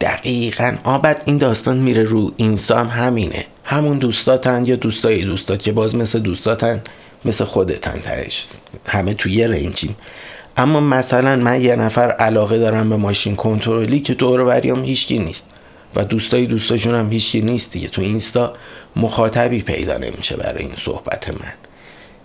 دقیقا 0.00 0.76
آبد 0.84 1.22
این 1.26 1.38
داستان 1.38 1.78
میره 1.78 2.02
رو 2.02 2.32
اینستا 2.36 2.84
هم 2.84 3.04
همینه. 3.04 3.44
همون 3.64 3.98
دوستاتن 3.98 4.64
یا 4.64 4.76
دوستای 4.76 5.24
دوستات 5.24 5.62
که 5.62 5.72
باز 5.72 5.94
مثل 5.94 6.18
دوستاتن 6.18 6.82
مثل 7.24 7.44
خودتن 7.44 8.00
تهش. 8.00 8.46
همه 8.86 9.14
توی 9.14 9.32
یه 9.32 9.46
رنجیم. 9.46 9.96
اما 10.56 10.80
مثلا 10.80 11.36
من 11.36 11.60
یه 11.60 11.76
نفر 11.76 12.10
علاقه 12.10 12.58
دارم 12.58 12.88
به 12.88 12.96
ماشین 12.96 13.36
کنترلی 13.36 14.00
که 14.00 14.14
دور 14.14 14.40
وریام 14.40 14.84
هیچکی 14.84 15.18
نیست. 15.18 15.44
و 15.96 16.04
دوستای 16.04 16.46
دوستاشون 16.46 16.94
هم 16.94 17.12
هیچکی 17.12 17.40
نیست 17.40 17.72
دیگه. 17.72 17.88
تو 17.88 18.02
اینستا 18.02 18.52
مخاطبی 18.96 19.62
پیدا 19.62 19.98
نمیشه 19.98 20.36
برای 20.36 20.64
این 20.64 20.74
صحبت 20.76 21.28
من. 21.30 21.52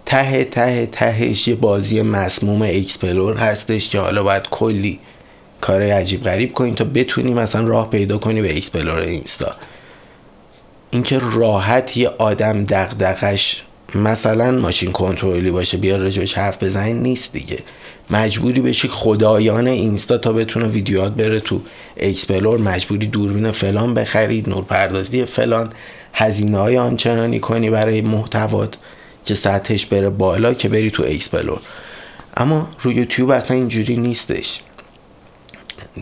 ته 0.05 0.43
ته 0.43 0.85
تهش 0.91 1.47
یه 1.47 1.55
بازی 1.55 2.01
مسموم 2.01 2.61
explore 2.61 3.37
هستش 3.37 3.89
که 3.89 3.99
حالا 3.99 4.23
باید 4.23 4.49
کلی 4.49 4.99
کار 5.61 5.81
عجیب 5.81 6.23
غریب 6.23 6.53
کنی 6.53 6.71
تا 6.71 6.83
بتونی 6.83 7.33
مثلا 7.33 7.67
راه 7.67 7.89
پیدا 7.89 8.17
کنی 8.17 8.41
به 8.41 8.57
explore 8.57 8.99
اینستا. 8.99 9.51
اینکه 10.91 11.19
راحت 11.19 11.97
یه 11.97 12.09
آدم 12.09 12.65
دغدغش 12.65 13.63
مثلا 13.95 14.51
ماشین 14.51 14.91
کنترلی 14.91 15.51
باشه 15.51 15.77
بیا 15.77 15.95
راجبش 15.95 16.33
حرف 16.33 16.63
بزنی 16.63 16.93
نیست 16.93 17.33
دیگه. 17.33 17.59
مجبوری 18.09 18.61
بشی 18.61 18.87
خدایان 18.87 19.67
اینستا 19.67 20.17
تا 20.17 20.33
بتونه 20.33 20.67
ویدیوهات 20.67 21.13
بره 21.13 21.39
تو 21.39 21.61
explore 21.97 22.59
مجبوری 22.59 23.07
دوربین 23.07 23.51
فلان 23.51 23.93
بخرید 23.93 24.49
نورپردازی 24.49 25.25
فلان 25.25 25.73
هزینه 26.13 26.57
های 26.57 26.77
آنچنانی 26.77 27.39
کنی 27.39 27.69
برای 27.69 28.01
محتوات 28.01 28.77
که 29.25 29.35
سطحش 29.35 29.85
بره 29.85 30.09
بالا 30.09 30.53
که 30.53 30.69
بری 30.69 30.91
تو 30.91 31.03
explore. 31.03 31.61
اما 32.37 32.69
روی 32.81 32.95
یوتیوب 32.95 33.29
اصلا 33.29 33.57
اینجوری 33.57 33.97
نیستش. 33.97 34.59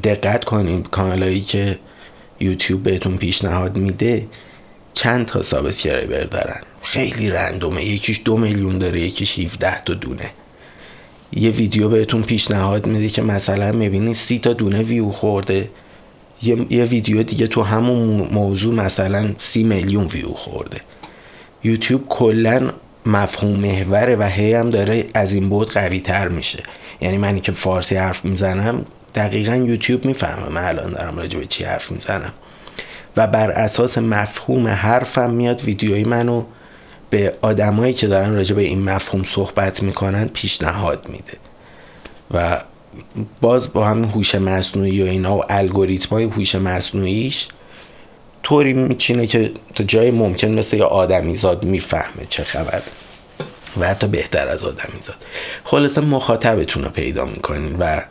دقت 0.04 0.46
کنیم 0.46 0.84
کانالایی 0.84 1.42
که 1.42 1.80
یوتیوب 2.40 2.84
بهتون 2.84 3.18
پیشنهاد 3.18 3.78
میده 3.78 4.28
چند 4.94 5.26
تا 5.26 5.42
subscriber 5.42 6.24
دارن. 6.24 6.62
خیلی 6.82 7.30
random 7.30 7.72
ه. 7.72 7.86
یکیش 7.86 8.22
دو 8.26 8.38
میلیون 8.38 8.78
داره 8.78 9.02
یکیش 9.02 9.40
17 9.40 9.82
تا 9.82 9.94
دونه. 9.94 10.32
یه 11.34 11.50
ویدیو 11.50 11.90
بهتون 11.90 12.22
پیشنهاد 12.22 12.88
میده 12.88 13.10
که 13.10 13.22
مثلا 13.22 13.72
می‌بینی 13.72 14.14
سی 14.14 14.40
تا 14.40 14.54
دونه 14.54 14.84
ویو 14.84 15.10
خورده. 15.10 15.70
یه, 16.42 16.66
یه 16.70 16.86
ویدیو 16.86 17.24
دیگه 17.24 17.48
تو 17.48 17.62
همون 17.62 18.30
موضوع 18.32 18.74
مثلا 18.74 19.30
سی 19.38 19.64
میلیون 19.64 20.06
ویو 20.06 20.28
خورده. 20.28 20.80
یوتیوب 21.64 22.08
کلا 22.10 22.70
مفهوم 23.06 23.60
محوره 23.60 24.16
و 24.16 24.24
هی 24.24 24.54
هم 24.54 24.70
داره 24.70 25.06
از 25.14 25.34
این 25.34 25.50
بود 25.50 25.72
قوی 25.72 26.00
تر 26.00 26.28
میشه. 26.28 26.64
یعنی 27.02 27.18
منی 27.18 27.40
که 27.40 27.52
فارسی 27.52 27.96
حرف 27.96 28.26
می‌زنم 28.26 28.86
دقیقا 29.16 29.56
یوتیوب 29.56 30.06
می‌فهمه. 30.06 30.50
من 30.50 30.64
الان 30.64 30.92
دارم 30.92 31.18
راجع 31.18 31.40
به 31.40 31.46
چی 31.46 31.64
حرف 31.64 31.92
می‌زنم. 31.92 32.34
و 33.18 33.28
بر 33.28 33.52
اساس 33.52 33.98
مفهوم 33.98 34.68
حرفم 34.68 35.30
میاد 35.30 35.64
ویدیوی 35.64 36.04
منو 36.04 36.44
به 37.10 37.34
آدمایی 37.42 37.94
که 37.94 38.08
دارن 38.08 38.36
راجع 38.36 38.56
به 38.56 38.62
این 38.62 38.84
مفهوم 38.84 39.24
صحبت 39.24 39.84
می‌کنن 39.84 40.28
پیشنهاد 40.28 41.10
میده. 41.10 41.38
و 42.34 42.62
باز 43.42 43.74
با 43.74 43.86
همین 43.86 44.10
هوش 44.10 44.36
مصنوعی 44.36 45.04
و 45.04 45.06
اینا 45.06 45.38
و 45.38 45.44
الگوریتمای 45.50 46.24
هوش 46.24 46.56
مصنوعیش 46.56 47.48
طوری 48.44 48.74
میچینه 48.74 49.28
که 49.28 49.52
تا 49.76 49.84
جای 49.84 50.12
ممکن 50.12 50.48
مثل 50.48 50.78
یه 50.78 50.84
آدمیزاد 50.84 51.64
می‌فهمه 51.64 52.26
چه 52.30 52.44
خبره. 52.44 52.82
و 53.80 53.88
حتی 53.88 54.08
بهتر 54.08 54.48
از 54.48 54.64
آدمیزاد 54.64 55.16
خلاصه 55.64 56.02
مخاطبتون 56.02 56.84
رو 56.84 56.90
پیدا 56.90 57.26
می‌کنین 57.26 57.76
و 57.80 58.02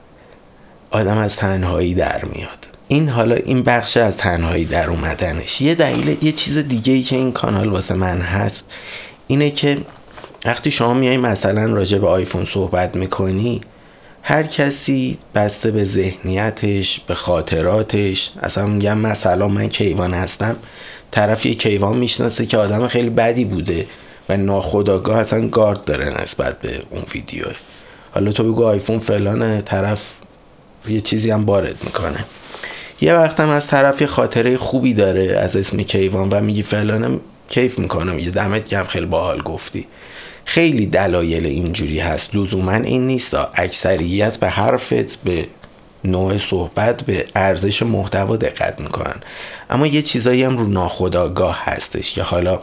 آدم 0.90 1.18
از 1.18 1.36
تنهایی 1.36 1.94
در 1.94 2.24
میاد. 2.24 2.77
این 2.88 3.08
حالا 3.08 3.34
این 3.34 3.62
بخش 3.62 3.96
از 3.96 4.16
تنهایی 4.16 4.64
در 4.64 4.90
اومدنش. 4.90 5.60
یه 5.60 5.74
دلیل 5.74 6.16
یه 6.22 6.32
چیز 6.32 6.58
دیگه 6.58 6.92
ای 6.92 7.02
که 7.02 7.16
این 7.16 7.32
کانال 7.32 7.68
واسه 7.68 7.94
من 7.94 8.20
هست 8.20 8.64
اینه 9.26 9.50
که 9.50 9.78
وقتی 10.44 10.70
شما 10.70 10.94
میای 10.94 11.16
مثلا 11.16 11.74
راجع 11.74 11.98
به 11.98 12.08
آیفون 12.08 12.44
صحبت 12.44 12.96
می‌کنی 12.96 13.60
هر 14.22 14.42
کسی 14.42 15.18
بسته 15.34 15.70
به 15.70 15.84
ذهنیتش 15.84 17.00
به 17.06 17.14
خاطراتش 17.14 18.30
اصلا 18.42 18.66
میگم 18.66 18.98
مثلا 18.98 19.48
من 19.48 19.68
کیوان 19.68 20.14
هستم 20.14 20.56
طرف 21.10 21.46
یه 21.46 21.54
کیوان 21.54 21.96
می‌شناسه 21.96 22.46
که 22.46 22.56
آدم 22.56 22.88
خیلی 22.88 23.10
بدی 23.10 23.44
بوده 23.44 23.86
و 24.28 24.36
ناخداگاه 24.36 25.18
اصلا 25.18 25.48
گارد 25.48 25.84
داره 25.84 26.22
نسبت 26.22 26.60
به 26.60 26.80
اون 26.90 27.02
ویدیو 27.14 27.44
حالا 28.10 28.32
تو 28.32 28.52
بگو 28.52 28.64
آیفون 28.64 28.98
فلانه 28.98 29.62
طرف 29.62 30.14
یه 30.88 31.00
چیزی 31.00 31.30
هم 31.30 31.44
وارد 31.44 31.84
می‌کنه. 31.84 32.24
یه 33.00 33.14
وقتم 33.14 33.48
از 33.48 33.66
طرف 33.66 34.00
یه 34.00 34.06
خاطره 34.06 34.56
خوبی 34.56 34.94
داره 34.94 35.36
از 35.36 35.56
اسم 35.56 35.82
کیوان 35.82 36.28
و 36.28 36.40
میگی 36.40 36.62
فلانم 36.62 37.20
کیف 37.48 37.78
می‌کنم. 37.78 38.18
یه 38.18 38.30
دمت 38.30 38.70
گم 38.70 38.84
خیلی 38.84 39.06
باحال 39.06 39.42
گفتی. 39.42 39.86
خیلی 40.44 40.86
دلایل 40.86 41.46
اینجوری 41.46 42.00
هست. 42.00 42.36
لزوما 42.36 42.72
این 42.72 43.06
نیست 43.06 43.36
اکثریت 43.54 44.36
به 44.36 44.48
حرفت 44.48 45.16
به 45.24 45.46
نوع 46.04 46.38
صحبت 46.38 47.02
به 47.02 47.24
ارزش 47.36 47.82
محتوا 47.82 48.36
دقت 48.36 48.80
می‌کنن. 48.80 49.16
اما 49.70 49.86
یه 49.86 50.02
چیزایی 50.02 50.42
هم 50.42 50.58
رو 50.58 50.66
ناخداگاه 50.66 51.58
هستش 51.64 52.12
که 52.12 52.22
حالا 52.22 52.60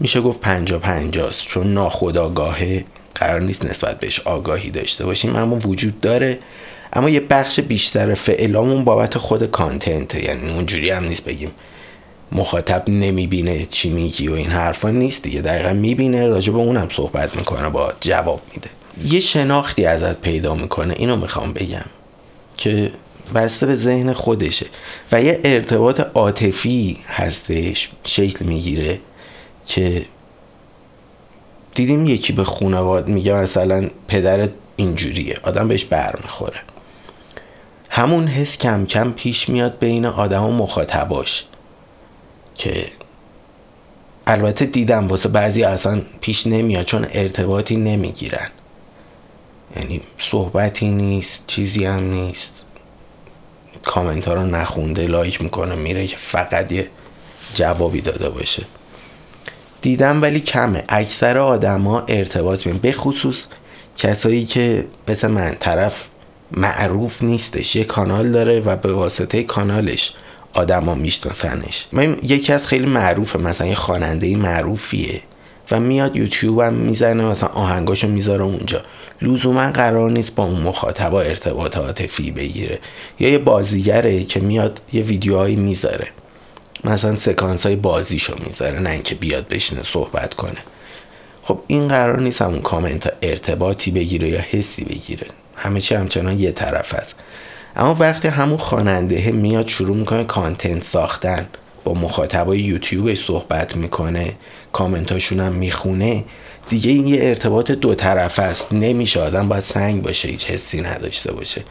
میشه 0.00 0.20
گفت 0.20 0.40
پنجا 0.40 0.78
پنجاست. 0.78 1.46
چون 1.46 1.74
ناخداگاهه 1.74 2.84
قرار 3.14 3.40
نیست 3.40 3.64
نسبت 3.64 4.00
بهش 4.00 4.20
آگاهی 4.20 4.70
داشته 4.70 5.04
باشیم 5.06 5.36
اما 5.36 5.56
وجود 5.56 6.00
داره. 6.00 6.38
اما 6.92 7.10
یه 7.10 7.20
بخش 7.20 7.60
بیشتر 7.60 8.14
فعلامون 8.14 8.84
بابت 8.84 9.18
خود 9.18 9.50
کانتنته 9.50 10.24
یعنی 10.24 10.52
اونجوری 10.52 10.90
هم 10.90 11.04
نیست 11.04 11.24
بگیم 11.24 11.50
مخاطب 12.32 12.84
نمی‌بینه 12.88 13.66
چی 13.66 13.90
میگی 13.90 14.28
و 14.28 14.32
این 14.32 14.50
حرفا 14.50 14.90
نیست 14.90 15.22
دیگه. 15.22 15.40
دقیقا 15.40 15.72
می‌بینه 15.72 16.26
راجع 16.26 16.52
به 16.52 16.58
اونم 16.58 16.88
صحبت 16.90 17.36
می‌کنه 17.36 17.68
با 17.68 17.92
جواب 18.00 18.40
میده. 18.54 18.70
یه 19.14 19.20
شناختی 19.20 19.84
ازت 19.84 20.20
پیدا 20.20 20.54
می‌کنه 20.54 20.94
اینو 20.98 21.16
می‌خوام 21.16 21.52
بگم 21.52 21.84
که 22.56 22.90
بسته 23.34 23.66
به 23.66 23.76
ذهن 23.76 24.12
خودشه 24.12 24.66
و 25.12 25.22
یه 25.22 25.40
ارتباط 25.44 26.00
عاطفی 26.00 26.98
هستش 27.08 27.90
شکل 28.04 28.44
می‌گیره 28.44 28.98
که 29.66 30.04
دیدیم 31.74 32.06
یکی 32.06 32.32
به 32.32 32.44
خونواد 32.44 33.08
میگه 33.08 33.32
مثلا 33.32 33.88
پدرت 34.08 34.50
اینجوریه 34.76 35.36
آدم 35.42 35.68
بهش 35.68 35.84
بر 35.84 36.18
می‌خوره. 36.22 36.60
همون 37.88 38.28
حس 38.28 38.58
کم 38.58 38.86
کم 38.86 39.12
پیش 39.12 39.48
میاد 39.48 39.78
بین 39.78 40.06
آدم 40.06 40.44
و 40.44 40.52
مخاطباش. 40.52 41.44
که 42.54 42.86
البته 44.26 44.64
دیدم 44.66 45.06
واسه 45.06 45.28
بعضی 45.28 45.62
اصلا 45.62 46.02
پیش 46.20 46.46
نمیاد 46.46 46.84
چون 46.84 47.06
ارتباطی 47.10 47.76
نمی‌گیرن. 47.76 48.48
یعنی 49.76 50.00
صحبتی 50.18 50.88
نیست 50.88 51.44
چیزی 51.46 51.84
هم 51.84 52.10
نیست. 52.10 52.64
کامنت 53.84 54.28
ها 54.28 54.34
رو 54.34 54.46
نخونده 54.46 55.06
لایک 55.06 55.42
می‌کنه 55.42 55.74
میره 55.74 56.06
که 56.06 56.16
فقط 56.16 56.72
یه 56.72 56.88
جوابی 57.54 58.00
داده 58.00 58.28
باشه. 58.28 58.64
دیدم 59.80 60.22
ولی 60.22 60.40
کمه. 60.40 60.84
اکثر 60.88 61.38
آدما 61.38 62.00
ارتباط 62.00 62.66
میگن 62.66 62.78
به 62.78 62.92
خصوص 62.92 63.46
کسایی 63.96 64.46
که 64.46 64.86
مثل 65.08 65.28
من 65.28 65.56
طرف 65.60 66.08
معروف 66.52 67.22
نیستش. 67.22 67.76
یه 67.76 67.84
کانال 67.84 68.32
داره 68.32 68.60
و 68.60 68.76
به 68.76 68.92
واسطه 68.92 69.42
کانالش 69.42 70.12
آدما 70.52 70.94
میشناسنش. 70.94 71.86
من 71.92 72.16
یکی 72.22 72.52
از 72.52 72.66
خیلی 72.66 72.86
معروفه 72.86 73.38
مثلا 73.38 73.66
یه 73.66 73.74
خواننده 73.74 74.36
معروفیه 74.36 75.20
و 75.70 75.80
میاد 75.80 76.16
یوتیوب 76.16 76.60
هم 76.60 76.74
می‌زنه 76.74 77.24
مثلا 77.24 77.48
آهنگاشو 77.48 78.08
می‌ذاره 78.08 78.44
اونجا. 78.44 78.82
لزوما 79.22 79.70
قرار 79.70 80.10
نیست 80.10 80.34
با 80.34 80.44
اون 80.44 80.60
مخاطبا 80.60 81.20
ارتباط 81.20 81.76
عاطفی 81.76 82.30
بگیره. 82.30 82.78
یا 83.20 83.28
یه 83.28 83.38
بازیگره 83.38 84.24
که 84.24 84.40
میاد 84.40 84.80
یه 84.92 85.02
ویدیوهایی 85.02 85.56
می‌ذاره. 85.56 86.08
مثلا 86.84 87.16
سکانس 87.16 87.66
های 87.66 87.76
بازیشو 87.76 88.34
می‌ذاره 88.46 88.78
نه 88.78 88.90
اینکه 88.90 89.14
بیاد 89.14 89.48
بشینه 89.48 89.82
صحبت 89.82 90.34
کنه. 90.34 90.58
خب 91.42 91.58
این 91.66 91.88
قرار 91.88 92.20
نیست 92.20 92.42
همون 92.42 92.60
کامنت 92.60 93.12
ارتباطی 93.22 93.90
بگیره 93.90 94.28
یا 94.28 94.40
حسی 94.40 94.84
بگیره. 94.84 95.26
همه 95.58 95.80
چی 95.80 95.94
همچنان 95.94 96.38
یه 96.38 96.52
طرف 96.52 96.94
هست 96.94 97.14
اما 97.76 97.96
وقتی 98.00 98.28
همون 98.28 98.56
خواننده 98.56 99.32
میاد 99.32 99.66
شروع 99.68 99.96
می‌کنه 99.96 100.24
کانتنت 100.24 100.82
ساختن 100.84 101.46
با 101.84 101.94
مخاطبای 101.94 102.60
یوتیوبش 102.60 103.24
صحبت 103.24 103.76
می‌کنه 103.76 104.34
کامنتاشون 104.72 105.40
هم 105.40 105.52
می‌خونه 105.52 106.24
دیگه 106.68 106.90
این 106.90 107.06
یه 107.06 107.18
ارتباط 107.22 107.70
دو 107.70 107.94
طرف 107.94 108.38
است. 108.38 108.72
نمیشه 108.72 109.20
آدم 109.20 109.48
باید 109.48 109.62
سنگ 109.62 110.02
باشه 110.02 110.28
هیچ 110.28 110.46
حسی 110.50 110.80
نداشته 110.80 111.32
باشه. 111.32 111.64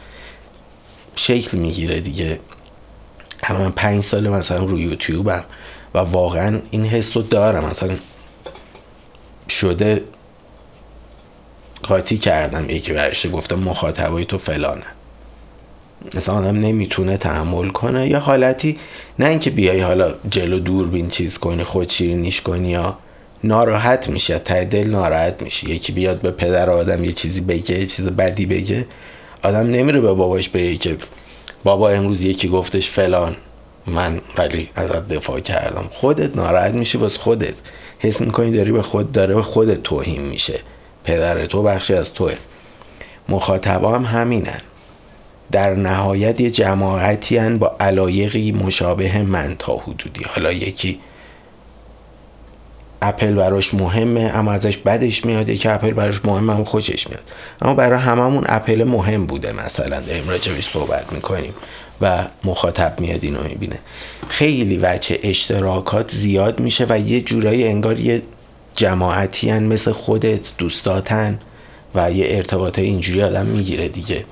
شکل 1.16 1.58
می‌گیره 1.58 2.00
دیگه. 2.00 2.40
من 3.50 3.70
پنج 3.70 4.04
سال 4.04 4.28
مثلا 4.28 4.64
روی 4.64 4.82
یوتیوبم 4.82 5.44
و 5.94 5.98
واقعا 5.98 6.60
این 6.70 6.86
حس 6.86 7.16
رو 7.16 7.22
دارم. 7.22 7.64
مثلا 7.64 7.90
شده 9.48 10.02
قاطی 11.82 12.18
کردم 12.18 12.70
یکی 12.70 12.92
برشه 12.92 13.28
گفتم 13.28 13.58
مخاطبای 13.58 14.24
تو 14.24 14.38
فلانه. 14.38 14.82
مثلا 16.14 16.34
آدم 16.34 16.60
نمی‌تونه 16.60 17.16
تحمل 17.16 17.68
کنه. 17.68 18.08
یا 18.08 18.18
حالتی 18.18 18.78
نه 19.18 19.28
اینکه 19.28 19.50
بیای 19.50 19.80
حالا 19.80 20.14
جلو 20.30 20.58
دوربین 20.58 21.08
چیز 21.08 21.38
کنی 21.38 21.64
خود 21.64 21.90
شیرینیش 21.90 22.40
کنی 22.40 22.68
یا 22.68 22.98
ناراحت 23.44 24.08
میشه 24.08 24.38
تا 24.38 24.64
دل 24.64 24.88
ناراحت 24.88 25.42
میشه 25.42 25.70
یکی 25.70 25.92
بیاد 25.92 26.20
به 26.20 26.30
پدر 26.30 26.70
آدم 26.70 27.04
یه 27.04 27.12
چیزی 27.12 27.40
بگه 27.40 27.78
یه 27.78 27.86
چیز 27.86 28.06
بدی 28.06 28.46
بگه. 28.46 28.86
آدم 29.42 29.66
نمیره 29.70 30.00
به 30.00 30.12
باباش 30.12 30.48
بگه 30.48 30.76
که 30.76 30.96
بابا 31.64 31.90
امروز 31.90 32.22
یکی 32.22 32.48
گفتش 32.48 32.90
فلان. 32.90 33.36
من 33.86 34.20
ولی 34.36 34.70
ازت 34.76 35.08
دفاع 35.08 35.40
کردم. 35.40 35.84
خودت 35.88 36.36
ناراحت 36.36 36.74
میشی 36.74 36.98
واسه 36.98 37.20
خودت. 37.20 37.54
حس 37.98 38.20
می‌کنی 38.20 38.50
داری 38.50 38.72
به 38.72 38.82
خود 38.82 39.12
داره 39.12 39.34
به 39.34 39.42
خودت 39.42 39.82
توهین 39.82 40.22
میشه. 40.22 40.60
پدر 41.08 41.46
تو 41.46 41.62
بخشی 41.62 41.94
از 41.94 42.12
توه. 42.12 42.34
مخاطبا 43.28 43.98
هم 43.98 44.04
همینن. 44.04 44.60
در 45.52 45.74
نهایت 45.74 46.40
یه 46.40 46.50
جماعتی 46.50 47.36
هن 47.36 47.58
با 47.58 47.76
علایقی 47.80 48.52
مشابه 48.52 49.22
من 49.22 49.56
تا 49.58 49.76
حدودی. 49.76 50.24
حالا 50.24 50.52
یکی 50.52 51.00
اپل 53.02 53.34
براش 53.34 53.74
مهمه 53.74 54.30
اما 54.34 54.52
ازش 54.52 54.76
بدش 54.76 55.24
میاد 55.24 55.54
که 55.54 55.72
اپل 55.72 55.90
براش 55.90 56.24
مهمه 56.24 56.52
اما 56.52 56.64
خوشش 56.64 57.08
میاد. 57.08 57.22
اما 57.62 57.74
برای 57.74 58.00
هممون 58.00 58.44
اپل 58.46 58.84
مهم 58.84 59.26
بوده 59.26 59.52
مثلا. 59.52 60.00
داریم 60.00 60.28
راجبش 60.28 60.70
صحبت 60.70 61.12
می‌کنیم 61.12 61.54
و 62.00 62.24
مخاطب 62.44 63.00
میاد 63.00 63.24
اینو 63.24 63.42
می‌بینه. 63.42 63.78
خیلی 64.28 64.76
وچه 64.76 65.18
اشتراکات 65.22 66.10
زیاد 66.10 66.60
میشه 66.60 66.86
و 66.88 66.98
یه 66.98 67.20
جورایی 67.20 67.64
انگار 67.64 68.00
یه 68.00 68.22
جماعتی 68.78 69.50
هن 69.50 69.62
مثل 69.62 69.92
خودت 69.92 70.56
دوستاتن 70.58 71.40
و 71.94 72.10
یه 72.10 72.26
ارتباط 72.36 72.78
اینجوری 72.78 73.22
آدم 73.22 73.46
می‌گیره 73.46 73.88
دیگه. 73.88 74.24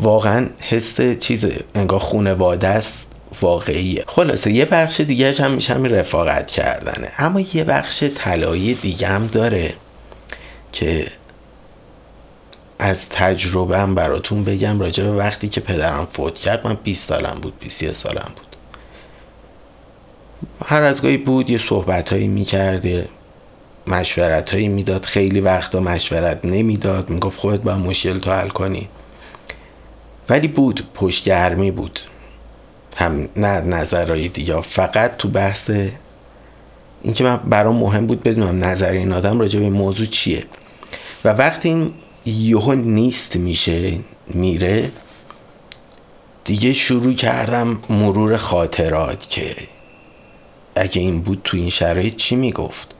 واقعا 0.00 0.48
حس 0.60 1.00
چیز 1.00 1.46
انگار 1.74 1.98
خونواده 1.98 2.68
است 2.68 3.06
واقعیه. 3.40 4.04
خلاصه 4.06 4.50
یه 4.50 4.64
بخش 4.64 5.00
دیگه 5.00 5.32
هم 5.32 5.50
میشه 5.50 5.74
همین 5.74 5.92
رفاقت 5.92 6.46
کردنه. 6.46 7.08
اما 7.18 7.40
یه 7.40 7.64
بخش 7.64 8.04
طلایی 8.14 8.74
دیگه 8.74 9.06
هم 9.06 9.26
داره 9.26 9.72
که 10.72 11.06
از 12.78 13.08
تجربه 13.08 13.78
هم 13.78 13.94
براتون 13.94 14.44
بگم. 14.44 14.80
راجع 14.80 15.04
به 15.04 15.12
وقتی 15.12 15.48
که 15.48 15.60
پدرم 15.60 16.08
فوت 16.12 16.38
کرد 16.38 16.66
من 16.66 16.76
20 16.84 17.08
سالم 17.08 17.38
بود 17.42 17.58
21 17.58 17.96
سالم 17.96 18.30
بود. 18.36 18.56
هر 20.64 20.82
از 20.82 21.02
گاهی 21.02 21.16
بود 21.16 21.50
یه 21.50 21.58
صحبت 21.58 22.12
هایی 22.12 22.28
می‌کرد 22.28 22.86
مشورت 23.90 24.50
هایی 24.50 24.68
می‌داد. 24.68 25.04
خیلی 25.04 25.40
وقتا 25.40 25.80
مشورت 25.80 26.44
نمی‌داد. 26.44 27.10
می‌گفت 27.10 27.38
خودت 27.38 27.60
با 27.60 27.74
مشکل 27.74 28.18
تو 28.18 28.30
حل 28.30 28.48
کنی. 28.48 28.88
ولی 30.28 30.48
بود. 30.48 30.86
پشتگرمی 30.94 31.70
بود. 31.70 32.00
هم 32.96 33.28
نه 33.36 33.60
نظرهای 33.60 34.28
دیگه. 34.28 34.60
فقط 34.60 35.16
تو 35.16 35.28
بحث 35.28 35.70
اینکه 37.02 37.24
من 37.24 37.36
برام 37.36 37.76
مهم 37.76 38.06
بود 38.06 38.22
بدونم 38.22 38.64
نظر 38.64 38.90
این 38.92 39.12
آدم 39.12 39.40
راجع 39.40 39.60
به 39.60 39.70
موضوع 39.70 40.06
چیه. 40.06 40.44
و 41.24 41.28
وقتی 41.28 41.68
این 41.68 41.92
یهو 42.26 42.72
نیست 42.72 43.36
میشه 43.36 43.98
میره 44.26 44.90
دیگه 46.44 46.72
شروع 46.72 47.14
کردم 47.14 47.78
مرور 47.90 48.36
خاطرات 48.36 49.30
که 49.30 49.56
اگه 50.74 51.02
این 51.02 51.20
بود 51.20 51.40
تو 51.44 51.56
این 51.56 51.70
شرایط 51.70 52.16
چی 52.16 52.36
می‌گفت؟ 52.36 52.94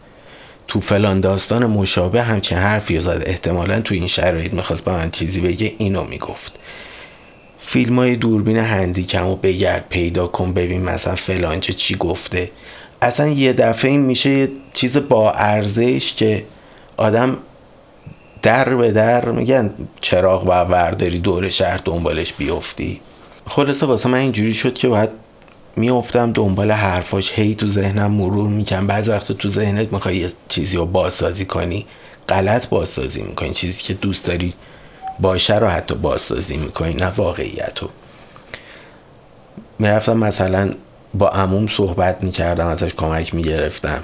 تو 0.70 0.80
فلان 0.80 1.20
داستان 1.20 1.66
مشابه 1.66 2.22
همچه 2.22 2.56
حرفی 2.56 3.00
زد. 3.00 3.22
احتمالا 3.26 3.80
تو 3.80 3.94
این 3.94 4.06
شرایط 4.06 4.52
می‌خواست 4.52 4.84
به 4.84 4.92
من 4.92 5.10
چیزی 5.10 5.40
بگه 5.40 5.72
اینو 5.78 6.04
می‌گفت. 6.04 6.58
فیلم 7.58 7.98
های 7.98 8.16
دوربین 8.16 8.56
هندیکم 8.56 9.24
رو 9.26 9.36
بگرد 9.36 9.86
پیدا 9.88 10.26
کن 10.26 10.52
ببین 10.52 10.82
مثلا 10.82 11.14
فلانچه 11.14 11.72
چی 11.72 11.96
گفته. 11.96 12.50
اصلا 13.02 13.28
یه 13.28 13.52
دفعه 13.52 13.90
این 13.90 14.00
میشه 14.00 14.30
یه 14.30 14.48
چیز 14.72 14.96
با 14.96 15.32
ارزش 15.32 16.14
که 16.14 16.44
آدم 16.96 17.36
در 18.42 18.74
به 18.74 18.92
در 18.92 19.30
میگن 19.30 19.70
چراغ 20.00 20.46
و 20.46 20.50
ورداری 20.50 21.18
دور 21.20 21.48
شهر 21.48 21.80
دنبالش 21.84 22.32
بیفتی. 22.32 23.00
خلاصه 23.46 23.86
واسه 23.86 24.08
من 24.08 24.18
اینجوری 24.18 24.54
شد 24.54 24.74
که 24.74 24.88
باید 24.88 25.10
میافتم 25.76 26.32
دنبال 26.32 26.70
حرفاش. 26.70 27.32
هی 27.32 27.54
تو 27.54 27.68
ذهنم 27.68 28.10
مرور 28.10 28.48
می‌کنم 28.48 28.86
بعض 28.86 29.08
وقت 29.08 29.32
تو 29.32 29.48
ذهنت 29.48 29.92
می‌خوای 29.92 30.16
یه 30.16 30.32
چیزی 30.48 30.76
رو 30.76 30.86
بازسازی 30.86 31.44
کنی. 31.44 31.86
غلط 32.28 32.68
بازسازی 32.68 33.22
می‌کنی. 33.22 33.54
چیزی 33.54 33.82
که 33.82 33.94
دوست 33.94 34.26
داری 34.26 34.54
باشه 35.20 35.58
رو 35.58 35.68
حتی 35.68 35.94
بازسازی 35.94 36.56
می‌کنی 36.56 36.94
نه 36.94 37.06
واقعیت 37.06 37.78
رو 37.78 37.88
می‌رفتم 39.78 40.16
مثلا 40.16 40.70
با 41.14 41.28
عموم 41.28 41.66
صحبت 41.66 42.22
می‌کردم 42.22 42.66
ازش 42.66 42.94
کمک 42.94 43.34
می‌گرفتم. 43.34 44.02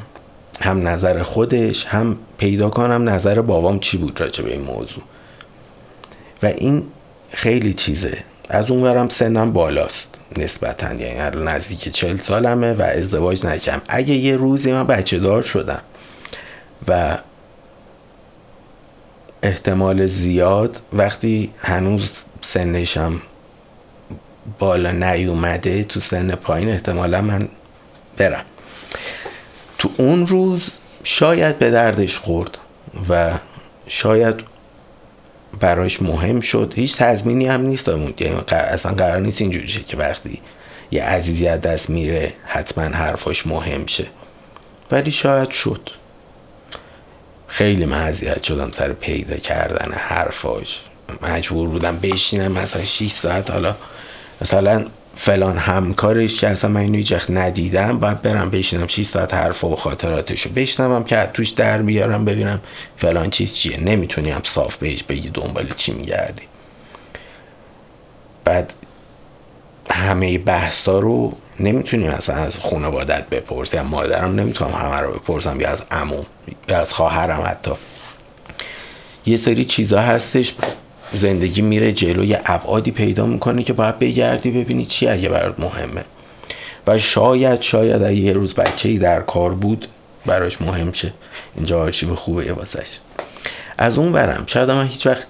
هم 0.60 0.88
نظر 0.88 1.22
خودش 1.22 1.84
هم 1.84 2.18
پیدا 2.38 2.70
کنم 2.70 3.08
نظر 3.08 3.40
بابام 3.40 3.78
چی 3.78 3.96
بود 3.96 4.20
راجع 4.20 4.44
به 4.44 4.52
این 4.52 4.60
موضوع. 4.60 5.02
و 6.42 6.46
این 6.46 6.82
خیلی 7.30 7.74
چیزه. 7.74 8.18
از 8.48 8.70
اونورم 8.70 9.08
سنم 9.08 9.52
بالاست. 9.52 10.15
نسبتا 10.38 10.94
یعنی 10.94 11.44
نزدیک 11.44 11.88
چل 11.88 12.16
سالمه 12.16 12.72
و 12.72 12.82
ازدواج 12.82 13.46
نکم 13.46 13.80
اگه 13.88 14.14
یه 14.14 14.36
روزی 14.36 14.72
من 14.72 14.86
بچه 14.86 15.18
دار 15.18 15.42
شدم 15.42 15.80
و 16.88 17.18
احتمال 19.42 20.06
زیاد 20.06 20.80
وقتی 20.92 21.52
هنوز 21.58 22.10
سنشم 22.40 23.22
بالا 24.58 24.92
نیومده 24.92 25.84
تو 25.84 26.00
سن 26.00 26.34
پایین 26.34 26.68
احتمالا 26.68 27.20
من 27.20 27.48
برم. 28.16 28.44
تو 29.78 29.90
اون 29.96 30.26
روز 30.26 30.70
شاید 31.04 31.58
به 31.58 31.70
دردش 31.70 32.18
خورد 32.18 32.58
و 33.08 33.32
شاید 33.88 34.55
براش 35.60 36.02
مهم 36.02 36.40
شد. 36.40 36.72
هیچ 36.76 36.96
تضمینی 36.96 37.46
هم 37.46 37.60
نیست 37.60 37.88
یعنی 37.88 38.14
اصلا 38.48 38.92
قرار 38.92 39.20
نیست 39.20 39.40
اینجوری 39.40 39.66
که 39.66 39.96
وقتی 39.96 40.40
یه 40.90 41.04
عزیزی 41.04 41.48
از 41.48 41.60
دست 41.60 41.90
میره 41.90 42.32
حتما 42.46 42.84
حرفاش 42.84 43.46
مهم 43.46 43.86
شه. 43.86 44.06
ولی 44.90 45.10
شاید 45.10 45.50
شد. 45.50 45.90
خیلی 47.46 47.86
من 47.86 48.12
شدم 48.42 48.70
سر 48.70 48.92
پیدا 48.92 49.36
کردن 49.36 49.92
حرفاش. 49.92 50.82
مجبور 51.22 51.68
بودم 51.68 51.98
بشینم 51.98 52.52
مثلا 52.52 52.84
6 52.84 53.10
ساعت 53.10 53.50
حالا. 53.50 53.74
مثلا 54.40 54.86
فلان 55.16 55.58
همکارش 55.58 56.40
که 56.40 56.48
اصلا 56.48 56.70
من 56.70 56.80
اینو 56.80 56.96
هیچ 56.96 57.14
ندیدم 57.30 57.98
باید 57.98 58.22
برم 58.22 58.50
بشینم 58.50 58.86
6 58.86 59.02
ساعت 59.02 59.34
حرف 59.34 59.64
و 59.64 59.76
خاطراتشو 59.76 60.50
بشنوم 60.50 61.04
که 61.04 61.30
توش 61.34 61.50
در 61.50 61.82
بیارم 61.82 62.24
ببینم 62.24 62.60
فلان 62.96 63.30
چیز 63.30 63.54
چیه. 63.54 63.80
نمی‌تونی 63.80 64.30
هم 64.30 64.40
صاف 64.44 64.76
بهش 64.76 65.02
بگی 65.02 65.30
دنبال 65.30 65.66
چی 65.76 65.92
میگردی. 65.92 66.42
بعد 68.44 68.74
همه 69.90 70.38
بحثا 70.38 70.98
رو 70.98 71.32
نمی‌تونی 71.60 72.08
مثلا 72.08 72.36
از 72.36 72.58
خانوادت 72.58 73.28
بپرسی. 73.28 73.76
از 73.76 73.86
مادرم 73.86 74.34
نمی‌تونم 74.34 74.70
همه 74.70 74.96
رو 74.96 75.12
بپرسم 75.12 75.60
یا 75.60 75.68
از 75.68 75.82
عموم 75.90 76.26
یا 76.68 76.78
از 76.78 76.92
خواهرم 76.92 77.42
حتی. 77.46 77.72
یه 79.26 79.36
سری 79.36 79.64
چیزا 79.64 80.00
هستش 80.00 80.54
زندگی 81.12 81.62
میره 81.62 81.92
جلو 81.92 82.24
یه 82.24 82.40
ابعادی 82.44 82.90
پیدا 82.90 83.26
می‌کنه 83.26 83.62
که 83.62 83.72
باید 83.72 83.98
بگردی 83.98 84.50
ببینی 84.50 84.86
چی 84.86 85.08
اگه 85.08 85.28
برات 85.28 85.60
مهمه. 85.60 86.04
و 86.86 86.98
شاید 86.98 87.62
شاید 87.62 88.02
اگه 88.02 88.16
یه 88.16 88.32
روز 88.32 88.54
بچه 88.54 88.88
ای 88.88 88.98
در 88.98 89.20
کار 89.20 89.54
بود 89.54 89.88
براش 90.26 90.62
مهم 90.62 90.92
شه 90.92 91.12
اینجا 91.56 91.82
آرشیو 91.82 92.14
خوبه 92.14 92.52
واسش. 92.52 92.98
از 93.78 93.98
اون 93.98 94.12
برم 94.12 94.44
شاید 94.46 94.70
من 94.70 94.86
هیچ 94.86 95.06
وقت 95.06 95.26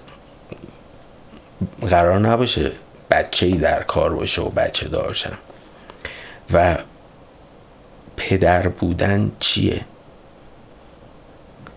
قرار 1.81 2.19
نباشه 2.19 2.71
بچه 3.11 3.45
ای 3.45 3.53
در 3.53 3.83
کار 3.83 4.13
باشه 4.13 4.41
و 4.41 4.49
بچه 4.49 4.87
دارشم. 4.87 5.37
و 6.53 6.77
پدر 8.17 8.67
بودن 8.67 9.31
چیه؟ 9.39 9.81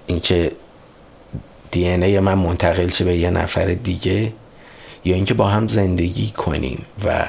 اینکه 0.07 0.53
دی 1.71 1.89
ای 1.89 2.21
من 2.21 2.35
منتقل 2.35 2.89
شه 2.89 3.05
به 3.05 3.17
یه 3.17 3.31
نفر 3.31 3.65
دیگه 3.65 4.33
یا 5.05 5.15
اینکه 5.15 5.35
با 5.35 5.49
هم 5.49 5.69
زندگی 5.69 6.31
کنیم 6.31 6.85
و 7.05 7.29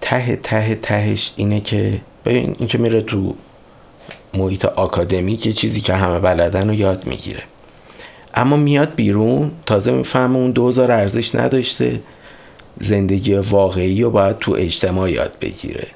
ته 0.00 0.36
ته 0.36 0.74
تهش 0.74 1.32
اینه 1.36 1.60
که 1.60 2.00
ببین 2.24 2.56
اینکه 2.58 2.78
میره 2.78 3.00
تو 3.00 3.34
محیط 4.34 4.64
آکادمیک 4.64 5.46
یه 5.46 5.52
چیزی 5.52 5.80
که 5.80 5.94
همه 5.94 6.18
بلدن 6.18 6.68
رو 6.68 6.74
یاد 6.74 7.06
می‌گیره. 7.06 7.42
اما 8.34 8.56
میاد 8.56 8.94
بیرون 8.94 9.50
تازه 9.66 9.92
می‌فهمه 9.92 10.36
اون 10.36 10.50
دوزار 10.50 10.92
ارزش 10.92 11.34
نداشته. 11.34 12.00
زندگی 12.80 13.34
واقعی 13.34 14.02
رو 14.02 14.10
باید 14.10 14.38
تو 14.38 14.52
اجتماع 14.52 15.10
یاد 15.10 15.36
بگیره 15.40 15.86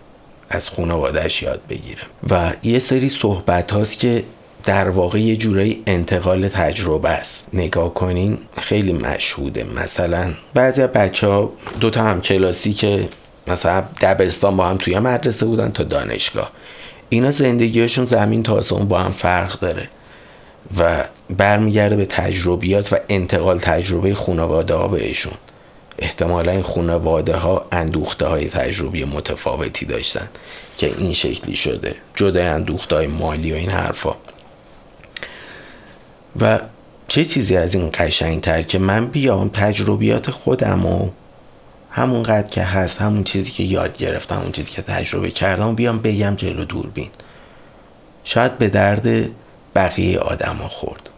از 0.51 0.71
خانوادهش 0.71 1.43
یاد 1.43 1.61
بگیره. 1.69 2.03
و 2.31 2.53
یه 2.63 2.79
سری 2.79 3.09
صحبت 3.09 3.73
هاست 3.73 3.99
که 3.99 4.25
در 4.65 4.89
واقع 4.89 5.21
یه 5.21 5.37
جورایی 5.37 5.83
انتقال 5.87 6.49
تجربه 6.49 7.09
است. 7.09 7.49
نگاه 7.53 7.95
کنین 7.95 8.39
خیلی 8.57 8.93
مشهوده. 8.93 9.65
مثلا 9.65 10.35
بعضی 10.55 10.87
بچه 10.87 11.27
ها 11.27 11.53
دوتا 11.81 12.03
هم 12.03 12.21
کلاسی 12.21 12.73
که 12.73 13.09
مثلا 13.47 13.85
دبستان 14.01 14.57
با 14.57 14.67
هم 14.67 14.77
توی 14.77 14.99
مدرسه 14.99 15.47
بودن 15.47 15.71
تا 15.71 15.85
دانشگاه. 15.85 16.51
اینا 17.09 17.31
زندگیشون 17.31 18.05
زمین 18.05 18.43
تا 18.43 18.55
آسمون 18.55 18.89
با 18.89 18.99
هم 18.99 19.11
فرق 19.11 19.59
داره 19.59 19.89
و 20.79 21.05
برمیگرده 21.31 21.97
به 21.97 22.07
تجربیات 22.07 22.93
و 22.93 22.97
انتقال 23.09 23.59
تجربه 23.59 24.15
خانواده 24.15 24.75
ها 24.75 24.89
بهشون. 24.89 25.35
احتمالا 25.99 26.53
این 26.53 26.63
خانواده 26.63 27.37
ها 27.37 27.67
اندوخته 27.73 28.27
های 28.27 28.49
تجربی 28.49 29.05
متفاوتی 29.05 29.87
داشتن 29.87 30.29
که 30.79 30.95
این 30.99 31.13
شکلی 31.13 31.57
شده. 31.57 31.95
جدا 32.15 32.43
اندوخته 32.55 32.97
های 32.97 33.07
مالی 33.07 33.53
و 33.53 33.55
این 33.55 33.71
حرفا. 33.71 34.15
و 36.41 36.61
چه 37.09 37.25
چیزی 37.25 37.57
از 37.57 37.75
این 37.75 37.91
قشنگتر 37.95 38.63
که 38.63 38.79
من 38.79 39.07
بیام 39.07 39.49
تجربیات 39.49 40.31
خودم 40.31 40.87
و 40.87 41.11
همونقدر 41.91 42.51
که 42.51 42.63
هست 42.63 43.01
همون 43.01 43.25
چیزی 43.25 43.51
که 43.51 43.63
یاد 43.63 43.97
گرفتم 43.97 44.35
همون 44.37 44.53
چیزی 44.53 44.71
که 44.71 44.83
تجربه 44.83 45.31
کردم 45.31 45.75
بیام 45.75 45.99
بگم 45.99 46.35
جلو 46.35 46.65
دوربین. 46.65 47.11
شاید 48.25 48.59
به 48.59 48.69
درد 48.69 49.31
بقیه 49.75 50.19
آدما 50.19 50.69
خورد. 50.69 51.11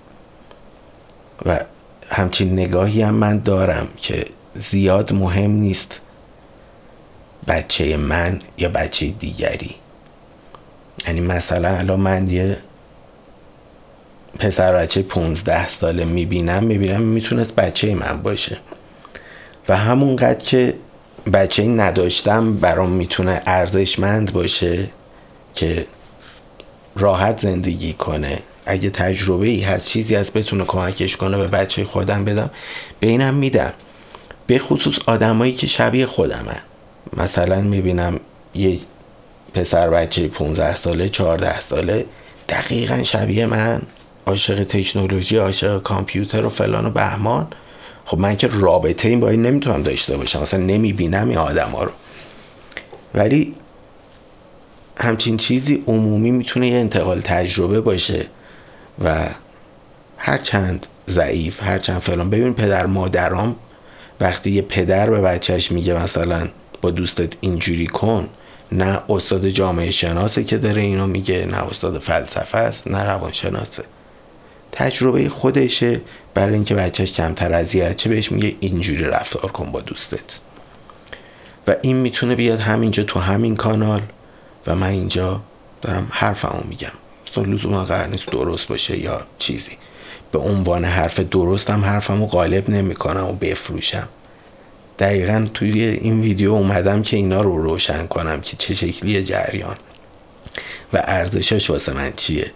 و 1.46 1.60
همچین 2.08 2.52
نگاهی 2.52 3.02
هم 3.02 3.14
من 3.14 3.38
دارم 3.38 3.88
که 3.96 4.26
زیاد 4.54 5.12
مهم 5.12 5.50
نیست 5.50 6.00
بچه 7.48 7.96
من 7.96 8.38
یا 8.58 8.68
بچه 8.68 9.06
دیگری. 9.06 9.74
یعنی 11.06 11.20
مثلا 11.20 11.76
الان 11.76 12.00
من 12.00 12.28
یه 12.28 12.58
پسر 14.38 14.72
بچه 14.72 15.02
15 15.02 15.68
ساله 15.68 16.04
می‌بینم 16.04 16.64
می‌بینم 16.64 17.02
می‌تونست 17.02 17.54
بچه 17.54 17.94
من 17.94 18.22
باشه. 18.22 18.58
و 19.68 19.76
همونقدر 19.76 20.44
که 20.44 20.74
بچه 21.32 21.66
نداشتم 21.66 22.54
برام 22.56 22.90
می‌تونه 22.90 23.42
ارزشمند 23.46 24.32
باشه 24.32 24.90
که 25.54 25.86
راحت 26.96 27.40
زندگی 27.40 27.92
کنه. 27.92 28.38
اگه 28.66 28.90
تجربه 28.90 29.46
ای 29.46 29.60
هست 29.60 29.88
چیزی 29.88 30.16
از 30.16 30.30
بتونه 30.32 30.64
کمکش 30.64 31.16
کنه 31.16 31.38
به 31.38 31.46
بچه 31.46 31.84
خودم 31.84 32.24
بدم 32.24 32.50
به 33.00 33.06
اینم 33.06 33.34
میدم. 33.34 33.72
به 34.46 34.58
خصوص 34.58 34.98
آدمایی 35.06 35.52
که 35.52 35.66
شبیه 35.66 36.06
خودمن. 36.06 36.60
مثلا 37.16 37.60
می‌بینم 37.60 38.20
یه 38.54 38.78
پسر 39.54 39.90
بچه 39.90 40.28
15 40.28 40.76
ساله 40.76 41.08
14 41.08 41.60
ساله 41.60 42.06
دقیقا 42.48 43.02
شبیه 43.02 43.46
من. 43.46 43.82
عاشق 44.26 44.64
تکنولوژی 44.64 45.36
عاشق 45.36 45.82
کامپیوتر 45.82 46.46
و 46.46 46.48
فلان 46.48 46.86
و 46.86 46.90
بهمان. 46.90 47.46
خب 48.04 48.18
من 48.18 48.36
که 48.36 48.48
رابطه 48.52 49.08
این 49.08 49.20
با 49.20 49.28
این 49.28 49.42
نمی‌تونم 49.42 49.82
داشته 49.82 50.16
باشم. 50.16 50.42
مثلا 50.42 50.60
نمی‌بینم 50.60 51.28
این 51.28 51.38
آدم 51.38 51.70
ها 51.70 51.84
رو. 51.84 51.90
ولی 53.14 53.54
همچین 54.96 55.36
چیزی 55.36 55.84
عمومی 55.86 56.30
می‌تونه 56.30 56.68
یه 56.68 56.78
انتقال 56.78 57.20
تجربه 57.20 57.80
باشه 57.80 58.26
و 59.04 59.28
هر 60.18 60.38
چند 60.38 60.86
ضعیف 61.08 61.62
هر 61.62 61.78
چند 61.78 61.98
فلان. 61.98 62.30
ببین 62.30 62.54
پدر 62.54 62.86
مادرام 62.86 63.56
وقتی 64.20 64.50
یه 64.50 64.62
پدر 64.62 65.10
به 65.10 65.20
بچهش 65.20 65.72
میگه 65.72 66.02
مثلا 66.02 66.48
با 66.82 66.90
دوستت 66.90 67.32
اینجوری 67.40 67.86
کن 67.86 68.28
نه 68.72 69.00
استاد 69.08 69.48
جامعه 69.48 69.90
شناسه 69.90 70.44
که 70.44 70.58
داره 70.58 70.82
اینو 70.82 71.06
میگه 71.06 71.46
نه 71.46 71.56
استاد 71.56 71.98
فلسفه 71.98 72.58
است 72.58 72.88
نه 72.88 73.04
روانشناسه. 73.04 73.84
تجربه 74.78 75.28
خودشه 75.28 76.00
برای 76.34 76.54
اینکه 76.54 76.74
بچهش 76.74 77.12
کمتر 77.12 77.54
اذیت 77.54 77.96
چه 77.96 78.08
بهش 78.08 78.32
میگه 78.32 78.54
اینجوری 78.60 79.04
رفتار 79.04 79.52
کن 79.52 79.72
با 79.72 79.80
دوستت. 79.80 80.38
و 81.66 81.74
این 81.82 81.96
می‌تونه 81.96 82.34
بیاد 82.34 82.60
همینجا 82.60 83.02
تو 83.02 83.20
همین 83.20 83.56
کانال 83.56 84.02
و 84.66 84.74
من 84.74 84.88
اینجا 84.88 85.40
دارم 85.82 86.06
حرفمو 86.10 86.60
میگم. 86.68 86.92
مثلا 87.30 87.44
لزوما 87.44 87.84
قرار 87.84 88.06
نیست 88.06 88.26
درست 88.26 88.68
باشه 88.68 88.98
یا 88.98 89.26
چیزی. 89.38 89.72
به 90.32 90.38
عنوان 90.38 90.84
حرف 90.84 91.20
درستم 91.20 91.84
حرفمو 91.84 92.26
غالب 92.26 92.70
نمی‌کنم 92.70 93.24
و 93.24 93.32
بفروشم. 93.32 94.08
دقیقا 94.98 95.46
توی 95.54 95.82
این 95.82 96.20
ویدیو 96.20 96.52
اومدم 96.52 97.02
که 97.02 97.16
اینا 97.16 97.40
رو 97.40 97.62
روشن 97.62 98.06
کنم 98.06 98.40
که 98.40 98.56
چه 98.56 98.74
شکلی 98.74 99.22
جریان. 99.22 99.76
و 100.92 101.02
ارزشاش 101.04 101.70
واسه 101.70 101.92
من 101.92 102.12
چیه؟ 102.16 102.50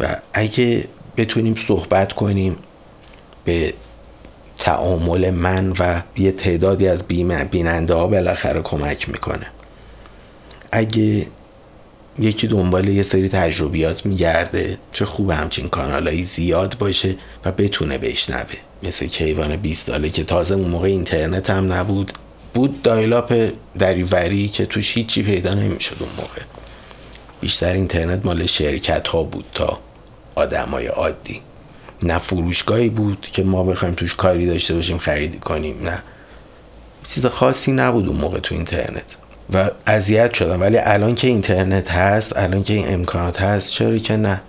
و 0.00 0.16
اگه 0.32 0.84
بتونیم 1.16 1.54
صحبت 1.54 2.12
کنیم 2.12 2.56
به 3.44 3.74
تعامل 4.58 5.30
من 5.30 5.72
و 5.78 6.02
یه 6.16 6.32
تعدادی 6.32 6.88
از 6.88 7.04
بیننده 7.50 7.94
ها 7.94 8.06
بالاخره 8.06 8.62
کمک 8.62 9.08
می‌کنه. 9.08 9.46
اگه 10.72 11.26
یکی 12.18 12.46
دنبال 12.46 12.88
یه 12.88 13.02
سری 13.02 13.28
تجربیات 13.28 14.06
میگرده 14.06 14.78
چه 14.92 15.04
خوب 15.04 15.30
همچین 15.30 15.68
کانالایی 15.68 16.24
زیاد 16.24 16.76
باشه 16.78 17.16
و 17.44 17.52
بتونه 17.52 17.98
بشنوه. 17.98 18.56
مثل 18.82 19.06
کیوان 19.06 19.56
20 19.56 19.86
ساله 19.86 20.10
که 20.10 20.24
تازه 20.24 20.54
اون 20.54 20.68
موقع 20.68 20.88
اینترنت 20.88 21.50
هم 21.50 21.72
نبود 21.72 22.12
بود 22.54 22.82
دایلاپ 22.82 23.50
دریوری 23.78 24.48
که 24.48 24.66
توش 24.66 24.96
هیچی 24.96 25.22
پیدا 25.22 25.54
نمی‌شد 25.54 25.96
اون 26.00 26.10
موقع. 26.16 26.42
بیشتر 27.40 27.72
اینترنت 27.72 28.26
مال 28.26 28.46
شرکت 28.46 29.08
ها 29.08 29.22
بود 29.22 29.44
تا 29.54 29.78
آدمای 30.40 30.86
عادی. 30.86 31.40
نه 32.02 32.18
فروشگاهی 32.18 32.88
بود 32.88 33.28
که 33.32 33.42
ما 33.42 33.62
بخوایم 33.62 33.94
توش 33.94 34.14
کاری 34.14 34.46
داشته 34.46 34.74
باشیم 34.74 34.98
خریدی 34.98 35.38
کنیم 35.38 35.82
نه. 35.84 35.98
چیز 37.08 37.26
خاصی 37.26 37.72
نبود 37.72 38.08
اون 38.08 38.16
موقع 38.16 38.38
تو 38.38 38.54
اینترنت 38.54 39.16
و 39.52 39.70
اذیت 39.86 40.34
شدم. 40.34 40.60
ولی 40.60 40.78
الان 40.78 41.14
که 41.14 41.26
اینترنت 41.26 41.90
هست 41.90 42.36
الان 42.36 42.62
که 42.62 42.74
این 42.74 42.94
امکانات 42.94 43.40
هست 43.40 43.72
چرا 43.72 43.96
که 43.96 44.16
نه؟ 44.16 44.40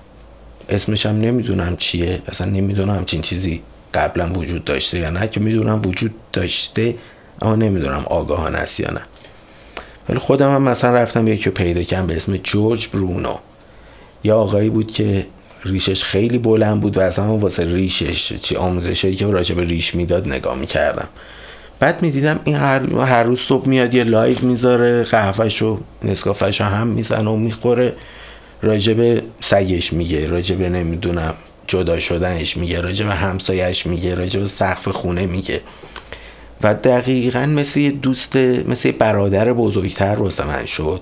اسمش 0.70 1.06
هم 1.06 1.22
نمی‌دونم 1.22 1.78
چیه. 1.78 2.22
اصلا 2.28 2.48
نمی‌دونم 2.48 2.96
همچین 2.96 3.22
چیزی 3.22 3.62
قبلا 3.94 4.34
وجود 4.34 4.66
داشته 4.66 5.00
یا 5.00 5.10
نه 5.10 5.28
که 5.28 5.40
می‌دونم 5.40 5.82
وجود 5.86 6.14
داشته 6.34 6.96
اما 7.42 7.56
نمی‌دونم 7.56 8.04
آگاهان 8.06 8.56
است 8.56 8.80
یا 8.80 8.92
نه. 8.92 9.02
ولی 10.10 10.20
خودم 10.20 10.56
هم 10.56 10.62
مثلا 10.62 10.94
رفتم 10.94 11.28
یکی 11.28 11.50
پیدا 11.50 11.84
کردم 11.84 12.08
به 12.08 12.16
اسم 12.16 12.38
جورج 12.38 12.88
برونو. 12.88 13.36
یا 14.24 14.38
آقایی 14.38 14.70
بود 14.70 14.92
که 14.92 15.26
ریشش 15.66 16.04
خیلی 16.04 16.38
بلند 16.38 16.82
بود 16.82 16.98
و 16.98 17.02
اصلا 17.02 17.38
واسه 17.38 17.74
ریشش 17.74 18.34
چی 18.34 18.56
آموزشی 18.56 19.16
که 19.16 19.26
راجع 19.26 19.56
به 19.56 19.64
ریش 19.64 19.96
می‌داد 19.96 20.28
نگاه 20.28 20.58
می‌کردم. 20.58 21.08
بعد 21.80 22.02
می‌دیدم 22.02 22.40
این 22.44 22.56
هر, 22.56 22.94
هر 22.94 23.24
روز 23.24 23.40
صبح 23.40 23.68
میاد 23.68 23.94
یه 23.94 24.04
live 24.04 24.38
می‌ذاره 24.42 25.04
قهوهش 25.04 25.62
و 25.62 25.80
نسکافش 26.04 26.62
هم 26.62 26.88
می‌زنه 26.88 27.30
و 27.30 27.36
می‌خوره. 27.36 27.94
راجع 28.62 28.94
به 28.94 29.24
سگش 29.40 29.94
میگه 29.94 30.28
راجع 30.28 30.56
به 30.56 30.70
نمی‌دونم 30.70 31.34
جدا 31.68 32.00
شدنش 32.00 32.58
میگه 32.58 32.82
راجع 32.82 33.06
به 33.06 33.14
همسایش 33.14 33.86
میگه 33.86 34.16
راجع 34.16 34.40
به 34.40 34.48
سقف 34.48 34.88
خونه 34.88 35.26
میگه. 35.26 35.62
و 36.64 36.74
دقیقا 36.74 37.46
مثل 37.46 37.80
یه 37.80 37.92
دوست 37.92 38.36
مثل 38.36 38.88
یه 38.88 38.94
برادر 38.94 39.54
بزرگتر 39.54 40.16
واسه 40.20 40.48
من 40.48 40.66
شد 40.66 41.02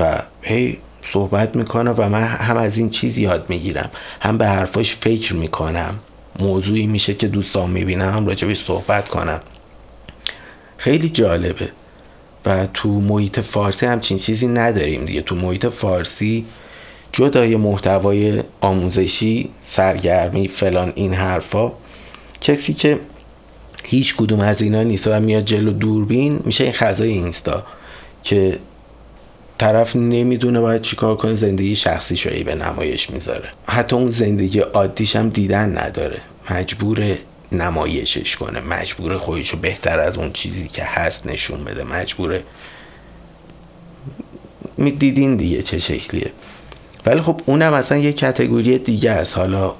و 0.00 0.22
هی 0.42 0.78
صحبت 1.12 1.56
می‌کنه 1.56 1.90
و 1.90 2.08
من 2.08 2.22
هم 2.22 2.56
از 2.56 2.78
این 2.78 2.90
چیز 2.90 3.18
یاد 3.18 3.46
می‌گیرم. 3.48 3.90
هم 4.20 4.38
به 4.38 4.46
حرفاش 4.46 4.96
فکر 4.96 5.34
می‌کنم. 5.34 5.94
موضوعی 6.38 6.86
میشه 6.86 7.14
که 7.14 7.28
دوستان 7.28 7.70
می‌بینم 7.70 8.10
هم 8.10 8.26
راجبش 8.26 8.64
صحبت 8.64 9.08
کنم. 9.08 9.40
خیلی 10.76 11.08
جالبه. 11.08 11.68
و 12.46 12.66
تو 12.74 12.88
محیط 12.88 13.40
فارسی 13.40 13.86
همچین 13.86 14.18
چیزی 14.18 14.46
نداریم 14.46 15.04
دیگه. 15.04 15.20
تو 15.20 15.34
محیط 15.34 15.66
فارسی 15.66 16.46
جدای 17.12 17.56
محتوای 17.56 18.42
آموزشی 18.60 19.50
سرگرمی 19.62 20.48
فلان 20.48 20.92
این 20.94 21.14
حرفا 21.14 21.72
کسی 22.40 22.74
که 22.74 23.00
هیچ 23.84 24.16
کدوم 24.16 24.40
از 24.40 24.62
اینا 24.62 24.82
نیست 24.82 25.06
و 25.06 25.20
میاد 25.20 25.44
جلو 25.44 25.72
دوربین 25.72 26.40
میشه 26.44 26.64
این 26.64 26.72
خزای 26.72 27.10
اینستا 27.10 27.62
که 28.22 28.58
طرف 29.58 29.96
نمی‌دونه 29.96 30.60
باید 30.60 30.82
چیکار 30.82 31.16
کنه 31.16 31.34
زندگی 31.34 31.76
شخصی 31.76 32.16
شوی 32.16 32.44
به 32.44 32.54
نمایش 32.54 33.10
می‌ذاره. 33.10 33.48
حتی 33.66 33.96
اون 33.96 34.10
زندگی 34.10 34.58
عادیش 34.58 35.16
هم 35.16 35.28
دیدن 35.28 35.78
نداره. 35.78 36.20
مجبور 36.50 37.16
نمایشش 37.52 38.36
کنه. 38.36 38.60
مجبور 38.60 39.16
خودشو 39.18 39.56
بهتر 39.56 40.00
از 40.00 40.16
اون 40.16 40.32
چیزی 40.32 40.68
که 40.68 40.84
هست 40.84 41.26
نشون 41.26 41.64
بده. 41.64 41.84
مجبور 41.84 42.40
دیدین 44.76 45.36
دیگه 45.36 45.62
چه 45.62 45.78
شکلیه. 45.78 46.32
ولی 47.06 47.20
خب 47.20 47.40
اونم 47.46 47.72
اصلا 47.72 47.98
یه 47.98 48.12
کتگوری 48.12 48.78
دیگه 48.78 49.10
است. 49.10 49.38
حالا 49.38 49.74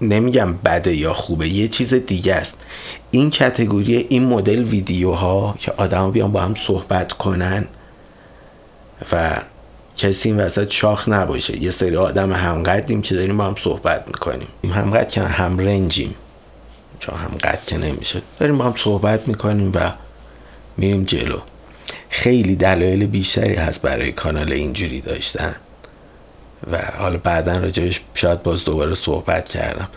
نمیگم 0.00 0.52
بده 0.52 0.96
یا 0.96 1.12
خوبه 1.12 1.48
یه 1.48 1.68
چیز 1.68 1.94
دیگه 1.94 2.34
است. 2.34 2.56
این 3.10 3.30
کتگوری 3.30 4.06
این 4.08 4.26
مدل 4.26 4.62
ویدیوها 4.62 5.54
که 5.58 5.72
آدم 5.76 6.10
بیان 6.10 6.32
با 6.32 6.40
هم 6.40 6.54
صحبت 6.54 7.12
کنن 7.12 7.66
و 9.12 9.36
کسی 9.96 10.28
این 10.28 10.40
وسط 10.40 10.70
شاخ 10.70 11.08
نباشه. 11.08 11.62
یه 11.62 11.70
سری 11.70 11.96
آدم 11.96 12.32
همقدیم 12.32 13.02
که 13.02 13.14
داریم 13.14 13.36
با 13.36 13.44
هم 13.44 13.54
صحبت 13.58 14.04
می‌کنیم. 14.06 14.48
همقدر 14.74 15.04
که 15.04 15.20
هم 15.20 15.58
رنجیم. 15.58 16.14
چون 17.00 17.18
همقدر 17.18 17.60
که 17.66 17.78
نمیشه. 17.78 18.22
داریم 18.38 18.58
با 18.58 18.64
هم 18.64 18.74
صحبت 18.76 19.28
می‌کنیم 19.28 19.72
و 19.74 19.92
میریم 20.76 21.04
جلو. 21.04 21.38
خیلی 22.08 22.56
دلایل 22.56 23.06
بیشتری 23.06 23.54
هست 23.54 23.82
برای 23.82 24.12
کانال 24.12 24.52
اینجوری 24.52 25.00
داشتن. 25.00 25.54
و 26.72 26.78
حالا 26.98 27.18
بعدا 27.18 27.58
راجبش 27.58 28.00
شاید 28.14 28.42
باز 28.42 28.64
دوباره 28.64 28.94
صحبت 28.94 29.48
کردم. 29.48 29.88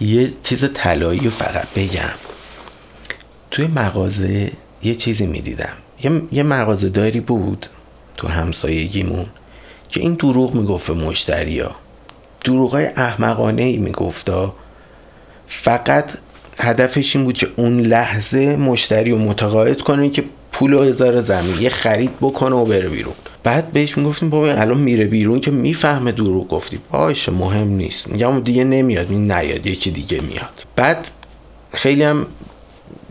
یه 0.00 0.32
چیز 0.42 0.64
طلایی 0.74 1.30
فقط 1.30 1.66
بگم. 1.76 2.10
توی 3.50 3.66
مغازه 3.66 4.52
یه 4.82 4.94
چیزی 4.94 5.26
می‌دیدم. 5.26 5.72
یه, 6.02 6.22
یه 6.32 6.42
مغازه 6.42 6.88
داری 6.88 7.20
بود. 7.20 7.66
تو 8.16 8.28
همسایگیمون 8.28 9.26
که 9.88 10.00
این 10.00 10.14
دروغ 10.14 10.54
می‌گفت 10.54 10.86
به 10.86 10.94
مشتری 10.94 11.58
ها 11.58 11.70
دروغ 12.44 12.70
های 12.70 12.86
احمقانه 12.86 13.62
ای 13.62 13.76
میگفتا 13.76 14.54
فقط 15.46 16.10
هدفش 16.58 17.16
این 17.16 17.24
بود 17.24 17.34
که 17.34 17.48
اون 17.56 17.80
لحظه 17.80 18.56
مشتری 18.56 19.10
رو 19.10 19.18
متقاعد 19.18 19.80
کنه 19.80 20.10
که 20.10 20.24
پول 20.52 20.74
هزار 20.74 21.20
زمین 21.20 21.60
یه 21.60 21.70
خرید 21.70 22.10
بکنه 22.20 22.56
و 22.56 22.64
بره 22.64 22.88
بیرون. 22.88 23.14
بعد 23.42 23.72
بهش 23.72 23.98
می‌گفتیم 23.98 24.30
بابا 24.30 24.50
الان 24.50 24.78
میره 24.78 25.04
بیرون 25.04 25.40
که 25.40 25.50
می‌فهمه 25.50 26.12
دروغ 26.12 26.48
گفتی. 26.48 26.80
باشه 26.92 27.32
مهم 27.32 27.68
نیست. 27.68 28.08
میگم 28.08 28.40
دیگه 28.40 28.64
نمیاد 28.64 29.10
این 29.10 29.32
نیاد 29.32 29.66
یکی 29.66 29.90
دیگه 29.90 30.20
میاد. 30.20 30.64
بعد 30.76 31.08
خیلی 31.72 32.02
هم 32.02 32.26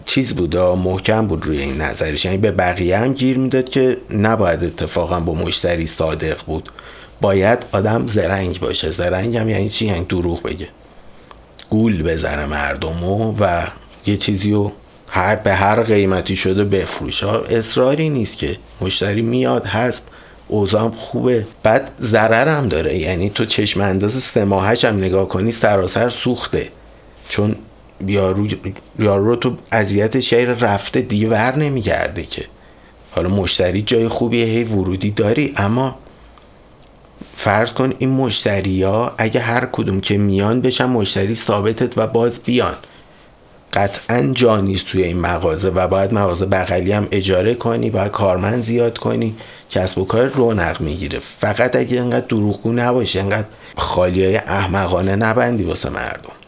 چیز 0.09 0.35
بود 0.35 0.57
محکم 0.57 1.27
بود 1.27 1.45
روی 1.45 1.61
این 1.61 1.81
نظرش. 1.81 2.25
یعنی 2.25 2.37
به 2.37 2.51
بقیه 2.51 2.97
هم 2.97 3.13
گیر 3.13 3.37
می‌داد 3.37 3.69
که 3.69 3.97
نباید 4.09 4.63
اتفاقا 4.63 5.19
با 5.19 5.33
مشتری 5.33 5.87
صادق 5.87 6.37
بود. 6.45 6.69
باید 7.21 7.65
آدم 7.71 8.07
زرنگ 8.07 8.59
باشه. 8.59 8.91
زرنگ 8.91 9.37
هم 9.37 9.49
یعنی 9.49 9.69
چی؟ 9.69 9.85
یعنی 9.85 10.05
دروغ 10.05 10.43
بگه. 10.43 10.67
گول 11.69 12.03
بزنه 12.03 12.45
مردمو 12.45 13.35
و 13.39 13.67
یه 14.05 14.17
چیزی 14.17 14.51
رو 14.51 14.71
هر 15.11 15.35
به 15.35 15.53
هر 15.53 15.83
قیمتی 15.83 16.35
شده 16.35 16.63
بفروش 16.63 17.23
اصراری 17.23 18.09
نیست 18.09 18.37
که. 18.37 18.57
مشتری 18.81 19.21
میاد 19.21 19.65
هست. 19.65 20.07
اوزام 20.47 20.91
خوبه. 20.91 21.47
بعد 21.63 21.91
هم 22.13 22.67
داره. 22.67 22.97
یعنی 22.97 23.29
تو 23.29 23.45
چشم 23.45 23.81
انداز 23.81 24.13
سه 24.13 24.45
ماهش 24.45 24.85
هم 24.85 24.97
نگاه 24.97 25.27
کنی 25.27 25.51
سراسر 25.51 26.09
سوخته. 26.09 26.67
چون 27.29 27.55
یارو 28.07 28.47
یارو 28.99 29.25
رو 29.25 29.35
تو 29.35 29.55
اذیتش 29.71 30.31
یعنی 30.33 30.45
رفته 30.45 31.01
دیور 31.01 31.55
نمیگرده 31.55 32.23
که. 32.23 32.45
حالا 33.11 33.29
مشتری 33.29 33.81
جای 33.81 34.07
خوبیه 34.07 34.45
هی 34.45 34.63
ورودی 34.63 35.11
داری 35.11 35.53
اما 35.57 35.95
فرض 37.35 37.73
کن 37.73 37.93
این 37.99 38.09
مشتری 38.09 38.83
ها 38.83 39.13
اگه 39.17 39.39
هر 39.39 39.67
کدوم 39.71 40.01
که 40.01 40.17
میان 40.17 40.61
بشن 40.61 40.85
مشتری 40.85 41.35
ثابتت 41.35 41.97
و 41.97 42.07
باز 42.07 42.39
بیان. 42.39 42.75
قطعا 43.73 44.31
جا 44.33 44.61
نیست 44.61 44.85
توی 44.85 45.03
این 45.03 45.19
مغازه 45.19 45.69
و 45.69 45.87
باید 45.87 46.13
مغازه 46.13 46.45
بغلی 46.45 46.91
هم 46.91 47.07
اجاره 47.11 47.55
کنی 47.55 47.89
باید 47.89 48.11
کارمند 48.11 48.63
زیاد 48.63 48.97
کنی 48.97 49.35
کسب 49.69 49.97
و 49.97 50.05
کار 50.05 50.25
رونق 50.25 50.81
می‌گیره. 50.81 51.19
فقط 51.19 51.75
اگه 51.75 51.99
انقدر 51.99 52.25
دروغگو 52.25 52.71
نباشی 52.73 53.19
انقدر 53.19 53.47
خالی 53.77 54.25
های 54.25 54.37
احمقانه 54.37 55.15
نبندی 55.15 55.63
واسه 55.63 55.89
مردم. 55.89 56.38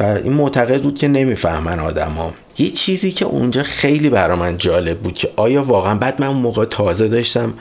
و 0.00 0.02
این 0.02 0.32
معتقد 0.32 0.82
بود 0.82 0.98
که 0.98 1.08
نمی‌فهمن 1.08 1.78
ها 1.78 2.32
یه 2.58 2.70
چیزی 2.70 3.10
که 3.10 3.24
اونجا 3.24 3.62
خیلی 3.62 4.10
برا 4.10 4.36
من 4.36 4.56
جالب 4.56 4.98
بود 4.98 5.14
که 5.14 5.30
آیا 5.36 5.62
واقعا 5.62 5.94
بعد 5.94 6.20
من 6.20 6.26
اون 6.26 6.36
موقع 6.36 6.64
تازه 6.64 7.08
داشتم 7.08 7.54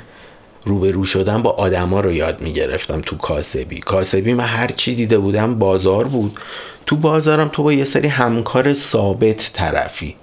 روبرو 0.65 1.05
شدم 1.05 1.41
با 1.41 1.49
آدما 1.49 1.99
رو 1.99 2.11
یاد 2.11 2.41
می‌گرفتم 2.41 3.01
تو 3.01 3.17
کاسبی. 3.17 3.79
کاسبی 3.79 4.33
من 4.33 4.43
هر 4.45 4.67
چی 4.67 4.95
دیده 4.95 5.17
بودم 5.17 5.55
بازار 5.55 6.07
بود. 6.07 6.39
تو 6.85 6.95
بازارم 6.95 7.47
تو 7.47 7.63
با 7.63 7.73
یه 7.73 7.85
سری 7.85 8.07
همکار 8.07 8.73
ثابت 8.73 9.51
طرفی. 9.53 10.15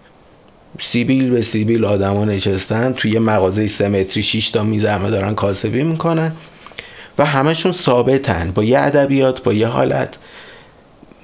سیبیل 0.80 1.30
به 1.30 1.42
سیبیل 1.42 1.84
آدما 1.84 2.24
نشستن 2.24 2.92
توی 2.92 3.10
یه 3.10 3.18
مغازه 3.18 3.66
سه 3.66 3.88
متری 3.88 4.22
6 4.22 4.50
تا 4.50 4.62
میز 4.62 4.84
همه 4.84 5.10
دارن 5.10 5.34
کاسبی 5.34 5.82
می‌کنن 5.82 6.32
و 7.18 7.24
همشون 7.24 7.72
ثابتن 7.72 8.52
با 8.54 8.64
یه 8.64 8.80
ادبیات 8.80 9.42
با 9.42 9.52
یه 9.52 9.66
حالت. 9.66 10.16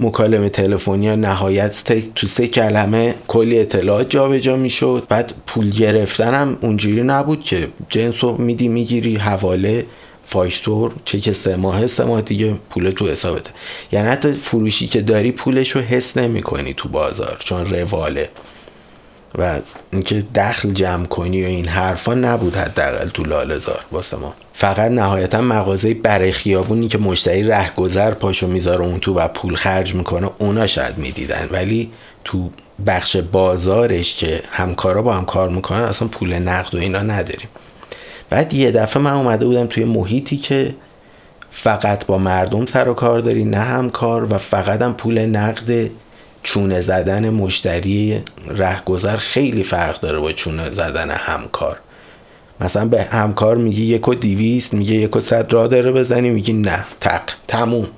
مکالمه 0.03 0.49
تلفنی 0.49 1.09
ها 1.09 1.15
نهایت 1.15 1.93
تو 2.15 2.27
سه 2.27 2.49
کلمه 2.49 3.15
کلی 3.29 3.59
اطلاعات 3.59 4.11
جابجا 4.11 4.57
می‌شد. 4.57 5.07
بعد 5.09 5.35
پول 5.47 5.71
گرفتن 5.71 6.35
هم 6.35 6.59
اونجوری 6.61 7.03
نبود 7.03 7.41
که 7.41 7.69
جنس 7.89 8.25
رو 8.25 8.37
میدی 8.39 8.69
می‌گیری 8.69 9.17
حواله 9.17 9.87
فاکتور 10.27 10.93
چک 11.05 11.33
سه 11.33 11.57
ماه 11.57 11.87
سه 11.87 12.05
ماه 12.05 12.21
دیگه 12.21 12.55
پول 12.71 12.91
تو 12.91 13.09
حسابته. 13.09 13.51
یعنی 13.93 14.09
حتی 14.09 14.33
فروشی 14.33 14.87
که 14.87 15.01
داری 15.01 15.33
پولش 15.33 15.71
رو 15.71 15.81
حس 15.81 16.17
نمی 16.17 16.43
کنی 16.43 16.75
تو 16.75 16.89
بازار 16.89 17.37
چون 17.45 17.67
رواله. 17.67 18.29
و 19.39 19.61
اینکه 19.93 20.25
دخل 20.35 20.73
جمع 20.73 21.07
کنی 21.07 21.43
و 21.43 21.47
این 21.47 21.69
حرفا 21.69 22.15
نبود 22.15 22.57
حداقل 22.57 23.09
تو 23.09 23.25
لالزار 23.25 23.85
واسه 23.93 24.17
ما. 24.17 24.35
فقط 24.53 24.91
نهایتا 24.91 25.41
مغازه 25.41 25.95
برای 25.95 26.33
خیابونی 26.33 26.89
که 26.89 26.99
مشتری 26.99 27.43
رهگذر 27.43 28.11
پاشو 28.11 28.47
می‌ذاره 28.47 28.85
اون 28.85 29.01
تو 29.01 29.15
و 29.15 29.29
پول 29.29 29.55
خرج 29.55 29.95
می‌کنه 29.95 30.31
اونا 30.39 30.67
شاید 30.67 30.99
می‌دیدن. 30.99 31.49
ولی 31.53 31.91
تو 32.25 32.51
بخش 32.87 33.17
بازارش 33.17 34.17
که 34.17 34.43
همکارا 34.51 35.03
با 35.03 35.15
هم 35.15 35.25
کار 35.25 35.49
می‌کنن 35.49 35.81
اصلا 35.81 36.09
پول 36.09 36.35
نقد 36.35 36.75
و 36.75 36.79
اینا 36.79 37.01
نداریم. 37.01 37.49
بعد 38.31 38.55
یه 38.55 38.71
دفعه 38.71 39.03
من 39.03 39.13
اومده 39.13 39.47
بودم 39.47 39.67
توی 39.67 39.85
محیطی 39.85 40.37
که 40.37 40.75
فقط 41.51 42.07
با 42.07 42.19
مردم 42.19 42.67
سر 42.67 42.89
و 42.89 42.95
کار 42.95 43.19
داری 43.19 43.45
نه 43.45 43.61
همکار 43.61 44.33
و 44.35 44.39
فقط 44.39 44.83
هم 44.83 44.95
پول 44.95 45.19
نقد 45.19 45.91
چونه 46.43 46.81
زدن 46.81 47.31
مشتری 47.31 48.21
رهگذر 48.49 49.17
خیلی 49.17 49.63
فرق 49.63 50.01
داره 50.01 50.19
با 50.19 50.33
چونه 50.33 50.71
زدن 50.71 51.11
همکار. 51.11 51.79
مثلا 52.61 52.85
به 52.85 53.03
همکار 53.03 53.57
میگی 53.57 53.85
یک 53.85 54.09
و 54.09 54.15
دیویست 54.15 54.75
میگه 54.75 54.95
یک 54.95 55.17
و 55.17 55.21
صد 55.21 55.53
را 55.53 55.67
داره 55.67 55.93
بزنی 55.93 56.31
میگی 56.31 56.53
نه 56.53 56.85
تق 57.01 57.23
تموم. 57.49 57.89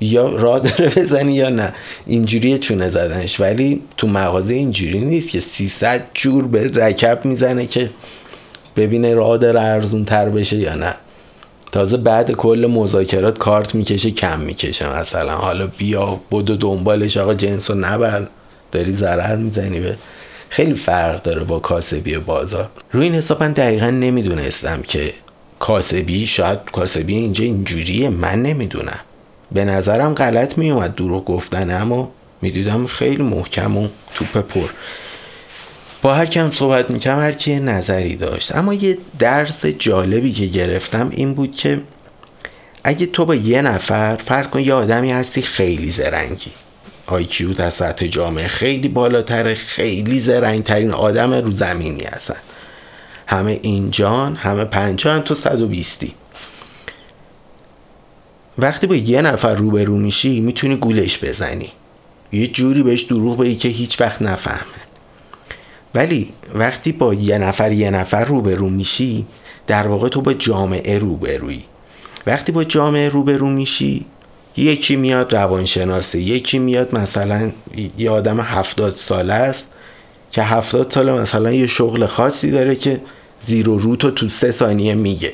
یا 0.00 0.28
را 0.28 0.58
داره 0.58 0.88
بزنی 0.88 1.34
یا 1.34 1.48
نه. 1.48 1.72
اینجوری 2.06 2.58
چونه 2.58 2.90
زدنش. 2.90 3.40
ولی 3.40 3.82
تو 3.96 4.06
مغازه 4.06 4.54
اینجوری 4.54 5.00
نیست 5.00 5.30
که 5.30 5.40
300 5.40 6.02
جور 6.14 6.46
به 6.46 6.70
رکب 6.74 7.24
می‌زنه 7.24 7.66
که 7.66 7.90
ببینه 8.76 9.14
راه 9.14 9.38
داره 9.38 9.60
ارزون 9.60 10.04
تر 10.04 10.28
بشه 10.28 10.56
یا 10.56 10.74
نه. 10.74 10.94
تازه 11.74 11.96
بعد 11.96 12.30
کل 12.30 12.66
مذاکرات 12.70 13.38
کارت 13.38 13.74
می‌کشه 13.74 14.10
کم 14.10 14.40
می‌کشه 14.40 14.98
مثلا. 14.98 15.36
حالا 15.36 15.66
بیا 15.66 16.20
بدو 16.32 16.56
دنبالش 16.56 17.16
آقا 17.16 17.34
جنس 17.34 17.70
و 17.70 17.74
نبر. 17.74 18.26
داری 18.72 18.92
ضرر 18.92 19.36
می‌زنی 19.36 19.80
به. 19.80 19.96
خیلی 20.48 20.74
فرق 20.74 21.22
داره 21.22 21.44
با 21.44 21.58
کاسبی 21.58 22.18
بازار. 22.18 22.68
روی 22.92 23.06
این 23.06 23.14
حساب 23.14 23.42
من 23.42 23.52
دقیقا 23.52 23.90
نمی‌دونستم 23.90 24.82
که 24.82 25.14
کاسبی 25.58 26.26
شاید 26.26 26.58
کاسبی 26.72 27.14
اینجا 27.14 27.44
اینجوریه 27.44 28.08
من 28.08 28.42
نمی‌دونم. 28.42 29.00
به 29.52 29.64
نظرم 29.64 30.14
غلط 30.14 30.58
میومد 30.58 30.94
دروغ 30.94 31.24
گفتن 31.24 31.80
اما 31.82 32.10
می‌دیدم 32.42 32.86
خیلی 32.86 33.22
محکم 33.22 33.76
و 33.76 33.88
توپ 34.14 34.38
پر. 34.38 34.68
با 36.04 36.14
هر 36.14 36.26
کم 36.26 36.52
صحبت 36.52 36.90
می‌کنم 36.90 37.18
هر 37.18 37.32
کی 37.32 37.60
نظری 37.60 38.16
داشت. 38.16 38.56
اما 38.56 38.74
یه 38.74 38.98
درس 39.18 39.66
جالبی 39.66 40.32
که 40.32 40.46
گرفتم 40.46 41.10
این 41.12 41.34
بود 41.34 41.56
که 41.56 41.80
اگه 42.84 43.06
تو 43.06 43.24
با 43.24 43.34
یه 43.34 43.62
نفر 43.62 44.16
فرض 44.16 44.46
کن 44.46 44.60
یه 44.60 44.74
آدمی 44.74 45.12
هستی 45.12 45.42
خیلی 45.42 45.90
زرنگی. 45.90 46.50
آیکیو 47.06 47.52
در 47.52 47.70
سطح 47.70 48.06
جامعه 48.06 48.48
خیلی 48.48 48.88
بالاتر 48.88 49.54
خیلی 49.54 50.20
زرنگترین 50.20 50.90
آدم 50.90 51.34
رو 51.34 51.50
زمینی 51.50 52.04
هستن. 52.04 52.40
همه 53.26 53.58
اینجان 53.62 54.36
همه 54.36 54.64
پنجان 54.64 55.22
تو 55.22 55.34
120 55.34 56.04
وقتی 58.58 58.86
با 58.86 58.94
یه 58.94 59.22
نفر 59.22 59.54
روبرو 59.54 59.96
میشی 59.96 60.40
می‌تونی 60.40 60.76
گولش 60.76 61.24
بزنی. 61.24 61.70
یه 62.32 62.46
جوری 62.46 62.82
بهش 62.82 63.02
دروغ 63.02 63.38
بگی 63.38 63.56
که 63.56 63.68
هیچ 63.68 64.00
وقت 64.00 64.22
نفهمه. 64.22 64.83
ولی 65.94 66.32
وقتی 66.54 66.92
با 66.92 67.14
یه 67.14 67.38
نفر 67.38 67.72
یه 67.72 67.90
نفر 67.90 68.24
روبرو 68.24 68.68
میشی 68.68 69.26
در 69.66 69.86
واقع 69.86 70.08
تو 70.08 70.20
با 70.20 70.32
جامعه 70.32 70.98
روبرویی. 70.98 71.64
وقتی 72.26 72.52
با 72.52 72.64
جامعه 72.64 73.08
روبرو 73.08 73.48
میشی 73.48 74.06
یکی 74.56 74.96
میاد 74.96 75.34
روانشناسه 75.34 76.18
یکی 76.18 76.58
میاد 76.58 76.94
مثلا 76.94 77.50
یه 77.98 78.10
آدم 78.10 78.40
هفتاد 78.40 78.96
ساله 78.96 79.34
است 79.34 79.66
که 80.30 80.42
هفتاد 80.42 80.90
ساله 80.90 81.12
مثلا 81.12 81.52
یه 81.52 81.66
شغل 81.66 82.06
خاصی 82.06 82.50
داره 82.50 82.74
که 82.74 83.00
زیر 83.46 83.68
و 83.68 83.78
روتو 83.78 84.10
تو 84.10 84.28
سه 84.28 84.50
ثانیه 84.50 84.94
میگه. 84.94 85.32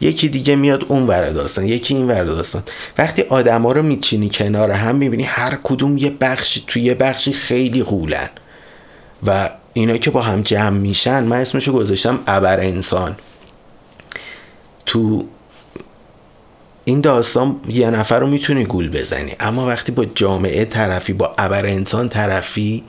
یکی 0.00 0.28
دیگه 0.28 0.56
میاد 0.56 0.84
اون 0.88 1.06
ور 1.06 1.30
داستان 1.30 1.66
یکی 1.66 1.94
این 1.94 2.08
ور 2.08 2.24
داستان. 2.24 2.62
وقتی 2.98 3.22
آدما 3.22 3.72
رو 3.72 3.82
میچینی 3.82 4.30
کنار 4.30 4.70
هم 4.70 4.96
می‌بینی 4.96 5.22
هر 5.22 5.58
کدوم 5.62 5.98
یه 5.98 6.10
بخشی 6.10 6.64
تو 6.66 6.78
یه 6.78 6.94
بخشی 6.94 7.32
خیلی 7.32 7.82
غولن. 7.82 8.30
و 9.26 9.50
اینا 9.72 9.96
که 9.96 10.10
با 10.10 10.22
هم 10.22 10.42
جمع 10.42 10.78
میشن 10.78 11.24
من 11.24 11.40
اسمشو 11.40 11.72
گذاشتم 11.72 12.20
ابر 12.26 12.60
انسان. 12.60 13.16
تو 14.86 15.24
این 16.84 17.00
داستان 17.00 17.60
یه 17.68 17.90
نفر 17.90 18.18
رو 18.18 18.26
می‌تونی 18.26 18.64
گول 18.64 18.90
بزنی. 18.90 19.36
اما 19.40 19.66
وقتی 19.66 19.92
با 19.92 20.04
جامعه 20.04 20.64
طرفی 20.64 21.12
با 21.12 21.34
ابر 21.38 21.66
انسان 21.66 22.08
طرفی 22.08 22.84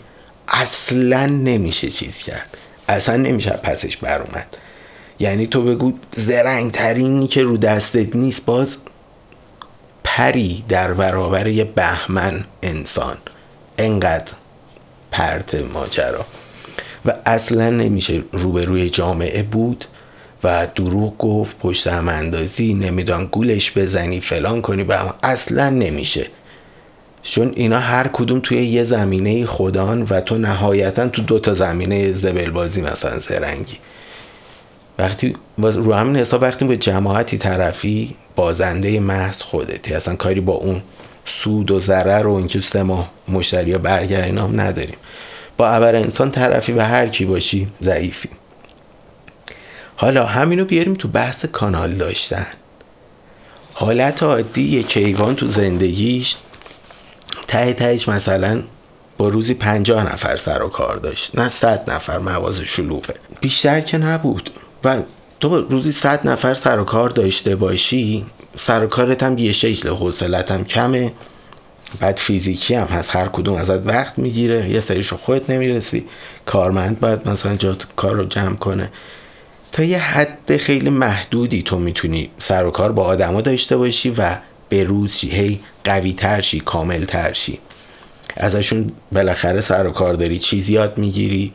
اصلا 0.48 1.26
نمیشه 1.26 1.90
چیز 1.90 2.18
کرد. 2.18 2.58
اصلا 2.90 3.18
نمیشه 3.18 3.50
پسش 3.50 3.98
بر 3.98 4.22
اومد. 4.22 4.58
یعنی 5.20 5.48
تو 5.48 5.64
بگو 5.64 5.94
زرنگ 6.16 6.72
ترینی 6.72 7.28
که 7.28 7.44
رو 7.44 7.58
دستت 7.58 8.16
نیست 8.16 8.46
باز 8.46 8.78
پری 10.04 10.66
در 10.70 10.94
برابر 10.94 11.48
یه 11.48 11.64
بهمن 11.64 12.44
انسان. 12.64 13.18
انقدر 13.78 14.32
پرت 15.12 15.56
ماجرا. 15.56 16.26
و 17.06 17.14
اصلا 17.26 17.70
نمیشه 17.70 18.24
روبروی 18.32 18.90
جامعه 18.90 19.44
بود 19.44 19.86
و 20.44 20.68
دروغ 20.76 21.18
گفت 21.18 21.60
پشت 21.60 21.88
هم 21.88 22.10
اندازی 22.10 22.74
نمیدان 22.74 23.26
گولش 23.26 23.78
بزنی 23.78 24.22
فلان 24.22 24.62
کنی 24.62 24.84
به 24.84 25.00
اصلا 25.24 25.70
نمیشه. 25.70 26.28
چون 27.24 27.54
اینا 27.56 27.80
هر 27.80 28.08
کدوم 28.08 28.40
توی 28.40 28.66
یه 28.66 28.84
زمینه 28.84 29.46
خودان 29.46 30.08
و 30.10 30.22
تو 30.22 30.38
نهایتا 30.38 31.08
تو 31.08 31.22
دو 31.22 31.40
تا 31.40 31.54
زمینه 31.54 32.14
زبل 32.14 32.52
بازی 32.52 32.82
مثلا 32.82 33.20
زرنگی. 33.20 33.78
وقتی 35.00 35.36
رو 35.58 35.94
همین 35.94 36.16
حساب 36.16 36.42
وقتی 36.42 36.66
به 36.66 36.78
جماعتی 36.78 37.38
طرفی 37.38 38.16
بازنده 38.36 39.00
محض 39.00 39.42
خودتی 39.42 39.94
اصلا 39.94 40.16
کاری 40.16 40.40
با 40.40 40.54
اون 40.54 40.82
سود 41.26 41.72
و 41.72 41.80
ضرر 41.80 42.28
و 42.28 42.34
اینکه 42.34 42.60
سه 42.60 42.84
ماه 42.84 43.12
مشتری 43.28 43.72
ها 43.72 43.78
برگردین 43.78 44.38
هم 44.38 44.62
نداریم. 44.62 44.98
با 45.58 45.70
ابر 45.70 45.96
انسان 45.96 46.32
طرفی 46.32 46.74
و 46.74 46.82
هر 46.82 47.08
کی 47.08 47.26
باشی 47.26 47.68
ضعیفی. 47.82 48.30
حالا 49.96 50.26
همینو 50.26 50.66
بیاریم 50.66 50.94
تو 50.94 51.08
بحث 51.08 51.46
کانال 51.46 51.94
داشتن. 51.94 52.48
حالت 53.74 54.24
عادی 54.24 54.62
یک 54.62 54.88
کیوان 54.88 55.36
تو 55.36 55.48
زندگیش 55.48 56.36
ته 57.48 57.74
تهش 57.74 58.08
مثلا 58.08 58.64
با 59.18 59.28
روزی 59.28 59.54
پنجاه 59.54 60.14
نفر 60.14 60.36
سر 60.36 60.62
و 60.62 60.70
کار 60.70 60.98
داشت 60.98 61.40
نه 61.40 61.50
صد 61.50 61.90
نفر 61.92 62.18
مواز 62.18 62.60
شلوغه. 62.60 63.14
بیشتر 63.42 63.82
که 63.82 63.98
نبود. 63.98 64.50
و 64.84 65.02
تو 65.40 65.62
روزی 65.62 65.92
صد 65.92 66.28
نفر 66.28 66.54
سر 66.54 66.80
و 66.80 66.84
کار 66.84 67.10
داشته 67.10 67.56
باشی 67.56 68.26
سر 68.58 68.84
و 68.84 68.88
کارت 68.88 69.24
هم 69.24 69.38
یه 69.38 69.52
شکل 69.52 69.90
حوصلت 69.90 70.52
هم 70.52 70.66
کمه. 70.66 71.12
بعد 72.00 72.18
فیزیکی 72.18 72.76
هم 72.76 72.88
هست. 72.88 73.16
هر 73.16 73.26
کدوم 73.26 73.56
ازت 73.56 73.88
وقت 73.88 74.20
می‌گیره. 74.20 74.70
یه 74.70 74.80
سریشو 74.80 75.18
خودت 75.18 75.50
نمی‌رسی. 75.50 76.06
کارمند 76.46 77.00
باید 77.00 77.30
مثلا 77.30 77.56
جا 77.56 77.78
کار 77.96 78.16
رو 78.16 78.26
جمع 78.26 78.56
کنه. 78.56 78.90
تا 79.72 79.84
یه 79.84 80.00
حد 80.00 80.58
خیلی 80.58 80.90
محدودی 80.90 81.62
تو 81.62 81.80
می‌تونی 81.80 82.30
سر 82.40 82.66
و 82.66 82.72
کار 82.72 82.92
با 82.92 83.04
آدما 83.04 83.42
داشته 83.42 83.78
باشی 83.78 84.14
و 84.18 84.36
به 84.70 84.84
روز 84.84 85.16
شی. 85.16 85.30
هی 85.30 85.60
قوی 85.84 86.14
تر 86.14 86.42
شی 86.42 86.60
کامل 86.60 87.06
تر 87.06 87.34
شی. 87.34 87.60
ازشون 88.38 88.92
بالاخره 89.12 89.62
سر 89.62 89.88
و 89.88 89.92
کار 89.92 90.14
داری 90.14 90.40
چیز 90.40 90.70
یاد 90.70 90.98
می‌گیری. 90.98 91.54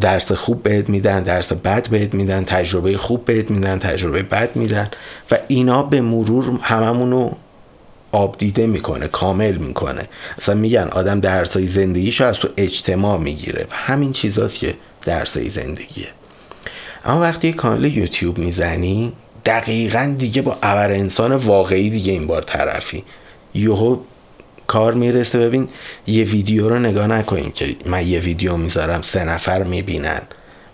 درس 0.00 0.32
خوب 0.32 0.62
بهت 0.62 0.88
میدن 0.88 1.22
درس 1.22 1.52
بد 1.52 1.88
بهت 1.88 2.14
میدن 2.14 2.44
تجربه 2.44 2.96
خوب 2.98 3.24
بهت 3.24 3.50
میدن 3.50 3.78
تجربه 3.78 4.22
بد 4.22 4.56
میدن. 4.56 4.88
و 5.30 5.38
اینا 5.48 5.82
به 5.82 6.00
مرور 6.00 6.58
هممونو 6.62 7.30
آب 8.14 8.38
دیده 8.38 8.66
می‌کنه 8.66 9.08
کامل 9.08 9.56
می‌کنه. 9.56 10.08
اصلا 10.38 10.54
میگن 10.54 10.88
آدم 10.92 11.20
درسای 11.20 11.66
زندگیشو 11.66 12.24
از 12.24 12.38
تو 12.38 12.48
اجتماع 12.56 13.18
می‌گیره. 13.18 13.66
و 13.70 13.74
همین 13.74 14.12
چیزاست 14.12 14.58
که 14.58 14.74
درسای 15.02 15.50
زندگیه. 15.50 16.08
اما 17.04 17.20
وقتی 17.20 17.52
کانال 17.52 17.84
یوتیوب 17.84 18.38
می‌زنی 18.38 19.12
دقیقا 19.44 20.14
دیگه 20.18 20.42
با 20.42 20.58
ابر 20.62 20.92
انسان 20.92 21.32
واقعی 21.32 21.90
دیگه 21.90 22.12
این 22.12 22.26
بار 22.26 22.42
طرفی. 22.42 23.04
یهو 23.54 23.96
کار 24.66 24.94
می‌رسه. 24.94 25.38
ببین 25.38 25.68
یه 26.06 26.24
ویدیو 26.24 26.68
رو 26.68 26.78
نگاه 26.78 27.06
نکنین 27.06 27.50
که 27.50 27.76
من 27.86 28.06
یه 28.06 28.18
ویدیو 28.18 28.56
می‌ذارم 28.56 29.02
سه 29.02 29.24
نفر 29.24 29.62
می‌بینن 29.62 30.22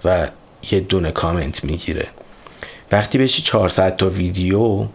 و 0.04 0.28
یه 0.70 0.80
دونه 0.80 1.10
کامنت 1.10 1.64
می‌گیره. 1.64 2.06
وقتی 2.92 3.18
بشی 3.18 3.42
400 3.42 3.96
تا 3.96 4.08
ویدیو 4.08 4.86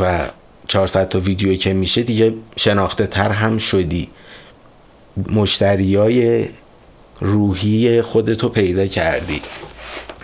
و 0.00 0.28
400 0.70 1.08
تا 1.08 1.20
ویدیو 1.20 1.54
که 1.54 1.72
میشه 1.72 2.02
دیگه 2.02 2.34
شناخته 2.56 3.06
تر 3.06 3.30
هم 3.30 3.58
شدی. 3.58 4.08
مشتریای 5.32 6.48
روحی 7.20 8.02
خودتو 8.02 8.48
پیدا 8.48 8.86
کردی. 8.86 9.40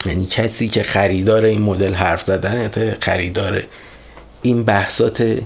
یعنی 0.07 0.27
کسی 0.27 0.69
که 0.69 0.83
خریدار 0.83 1.45
این 1.45 1.63
مدل 1.63 1.95
حرف 1.95 2.23
زدن 2.23 2.71
خریدار 3.01 3.63
این 4.43 4.63
بحثات 4.63 5.39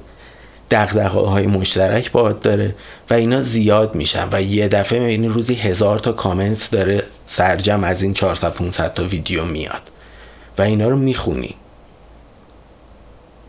دقدقه 0.71 1.09
های 1.09 1.47
مشترک 1.47 2.13
باد 2.13 2.41
داره 2.41 2.75
و 3.11 3.15
اینا 3.15 3.43
زیاد 3.43 3.95
میشن 3.95 4.29
و 4.33 4.43
یه 4.43 4.69
دفعه 4.69 5.01
می‌بینی 5.01 5.29
روزی 5.29 5.55
هزار 5.55 5.99
تا 5.99 6.13
کامنت 6.13 6.71
داره 6.71 7.03
سرجم 7.27 7.85
از 7.85 8.03
این 8.03 8.15
400 8.15 8.55
500 8.55 8.95
تا 8.95 9.05
ویدیو 9.05 9.45
میاد 9.45 9.83
و 10.59 10.63
اینا 10.63 10.89
رو 10.89 10.97
می‌خونی. 10.97 11.55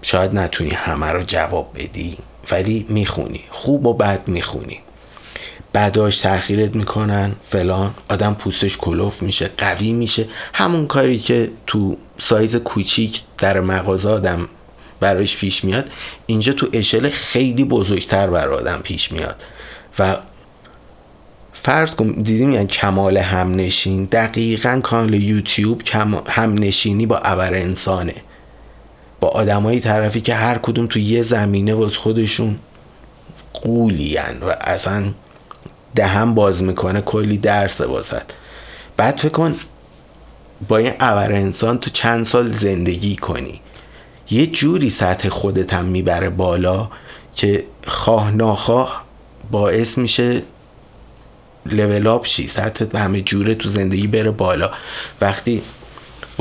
شاید 0.01 0.35
نتونی 0.35 0.69
همه 0.69 1.05
رو 1.05 1.23
جواب 1.23 1.71
بدی 1.75 2.17
ولی 2.51 2.85
می‌خونی. 2.89 3.41
خوب 3.49 3.85
و 3.85 3.93
بد 3.93 4.27
می‌خونی. 4.27 4.79
بعداش 5.73 6.17
تاخیرت 6.19 6.75
می‌کنن 6.75 7.35
فلان. 7.49 7.93
آدم 8.09 8.33
پوستش 8.33 8.77
کلوف 8.77 9.21
میشه 9.21 9.49
قوی 9.57 9.93
میشه. 9.93 10.27
همون 10.53 10.87
کاری 10.87 11.19
که 11.19 11.51
تو 11.67 11.97
سایز 12.17 12.55
کوچیک 12.55 13.21
در 13.37 13.59
مغازه 13.59 14.09
آدم 14.09 14.47
براش 14.99 15.37
پیش 15.37 15.63
میاد 15.63 15.91
اینجا 16.25 16.53
تو 16.53 16.67
اشل 16.73 17.09
خیلی 17.09 17.63
بزرگتر 17.63 18.27
بر 18.27 18.49
آدم 18.49 18.79
پیش 18.83 19.11
میاد. 19.11 19.43
و 19.99 20.17
فرض 21.53 21.95
کن 21.95 22.11
دیدیم 22.11 22.51
یعنی 22.51 22.67
کمال 22.67 23.17
همنشین؟ 23.17 24.05
دقیقا 24.05 24.79
کانال 24.83 25.13
یوتیوب 25.13 25.81
همنشینی 26.27 27.05
با 27.05 27.17
ابر 27.17 27.53
انسانه. 27.53 28.15
با 29.21 29.27
آدمایی 29.27 29.79
طرفی 29.79 30.21
که 30.21 30.35
هر 30.35 30.57
کدوم 30.57 30.87
تو 30.87 30.99
یه 30.99 31.23
زمینه 31.23 31.73
واس 31.73 31.95
خودشون 31.95 32.59
قولین 33.53 34.39
و 34.41 34.53
اصلا 34.61 35.03
دهم 35.95 36.33
باز 36.33 36.63
می‌کنه 36.63 37.01
کلی 37.01 37.37
درس 37.37 37.81
واسد 37.81 38.25
بعد 38.97 39.17
فکر 39.17 39.29
کن 39.31 39.55
با 40.67 40.77
این 40.77 40.93
ابر 40.99 41.31
انسان 41.31 41.77
تو 41.77 41.89
چند 41.89 42.25
سال 42.25 42.51
زندگی 42.51 43.15
کنی. 43.15 43.61
یه 44.29 44.47
جوری 44.47 44.89
سطح 44.89 45.29
خودت 45.29 45.73
هم 45.73 45.85
می‌بره 45.85 46.29
بالا 46.29 46.89
که 47.35 47.63
خواه 47.87 48.31
ناخواه 48.31 49.03
باعث 49.51 49.97
میشه 49.97 50.41
لول 51.65 52.07
اپ 52.07 52.25
شی. 52.25 52.47
سطح 52.47 52.97
همه 52.97 53.21
جوره 53.21 53.55
تو 53.55 53.69
زندگی 53.69 54.07
بره 54.07 54.31
بالا. 54.31 54.71
وقتی 55.21 55.61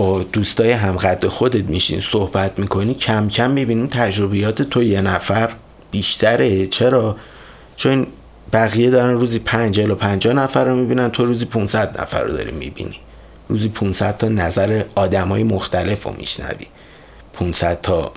با 0.00 0.22
دوستای 0.22 0.70
همقدر 0.70 1.28
خودت 1.28 1.64
میشین 1.64 2.00
صحبت 2.00 2.58
می‌کنی 2.58 2.94
کم 2.94 3.28
کم 3.28 3.50
می‌بینی 3.50 3.88
تجربیات 3.88 4.62
تو 4.62 4.82
یه 4.82 5.00
نفر 5.00 5.50
بیشتره. 5.90 6.66
چرا؟ 6.66 7.16
چون 7.76 8.06
بقیه 8.52 8.90
دارن 8.90 9.14
روزی 9.14 9.38
پنج 9.38 9.78
و 9.78 9.94
پنجاه 9.94 10.32
نفر 10.32 10.64
رو 10.64 10.76
می‌بینن 10.76 11.10
تو 11.10 11.24
روزی 11.24 11.44
500 11.44 12.00
نفر 12.00 12.22
رو 12.22 12.32
داری 12.32 12.50
می‌بینی. 12.50 12.96
روزی 13.48 13.68
500 13.68 14.16
تا 14.16 14.28
نظر 14.28 14.84
آدمای 14.94 15.44
مختلف 15.44 16.02
رو 16.02 16.14
میشنوی. 16.18 16.66
500 17.32 17.80
تا 17.80 18.12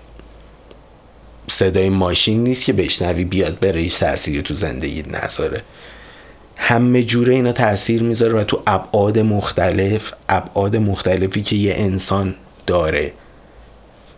صدای 1.48 1.90
ماشین 1.90 2.44
نیست 2.44 2.66
که 2.66 2.74
بشنوی 2.74 3.26
بیاد 3.26 3.60
بره 3.60 3.82
هیچ 3.82 4.00
تأثیری 4.00 4.42
تو 4.42 4.54
زندگی 4.54 5.04
نذاره. 5.12 5.62
همه 6.56 7.04
جوره 7.04 7.34
اینا 7.34 7.52
تاثیر 7.52 8.04
می‌ذاره 8.04 8.34
و 8.34 8.44
تو 8.44 8.62
ابعاد 8.68 9.20
مختلف 9.20 10.14
ابعاد 10.30 10.76
مختلفی 10.76 11.42
که 11.42 11.56
یه 11.56 11.74
انسان 11.78 12.36
داره. 12.68 13.12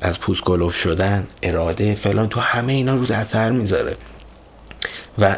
از 0.02 0.20
پوست 0.20 0.72
شدن 0.72 1.28
اراده 1.44 1.96
فلان 1.96 2.30
تو 2.30 2.40
همه 2.40 2.74
اینا 2.74 2.96
رو 2.96 3.14
اثر 3.14 3.52
می‌ذاره. 3.52 3.96
و 5.20 5.38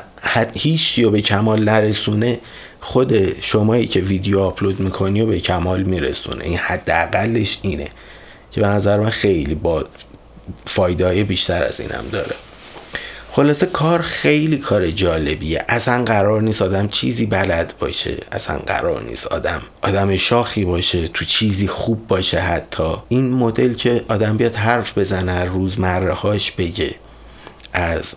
هیچ 0.56 0.98
یا 0.98 1.10
به 1.10 1.22
کمال 1.22 1.64
نرسونه 1.64 2.40
خود 2.82 3.42
شمایی 3.42 3.86
که 3.86 4.00
ویدیو 4.00 4.40
آپلود 4.40 4.80
می‌کنی 4.80 5.22
و 5.22 5.26
به 5.26 5.40
کمال 5.40 5.84
میرسونه. 5.84 6.46
این 6.46 6.58
حداقلش 6.58 7.60
اینه 7.62 7.88
که 8.52 8.62
به 8.62 8.68
نظر 8.68 9.00
من 9.00 9.10
خیلی 9.10 9.56
با 9.56 9.86
فایده 10.66 11.24
بیشتر 11.24 11.64
از 11.64 11.80
اینم 11.80 12.06
داره. 12.12 12.36
خلاصه 13.38 13.66
کار 13.66 14.02
خیلی 14.02 14.58
کار 14.58 14.92
جالبیه. 14.92 15.66
اصلا 15.70 16.04
قرار 16.04 16.42
نیست 16.42 16.62
آدم 16.62 16.88
چیزی 16.88 17.26
بلد 17.26 17.74
باشه. 17.80 18.18
اصلا 18.32 18.58
قرار 18.58 19.04
نیست 19.04 19.28
آدم 19.28 19.62
آدم 19.82 20.18
شاخی 20.18 20.66
باشه 20.66 21.08
تو 21.08 21.26
چیزی 21.26 21.68
خوب 21.68 22.08
باشه 22.08 22.40
حتی. 22.40 22.94
این 23.10 23.34
مدل 23.34 23.74
که 23.74 24.04
آدم 24.10 24.38
بیاد 24.38 24.56
حرف 24.56 24.98
بزنه 24.98 25.46
روزمره 25.46 26.14
هاش 26.14 26.52
بگه 26.52 26.96
از 27.74 28.14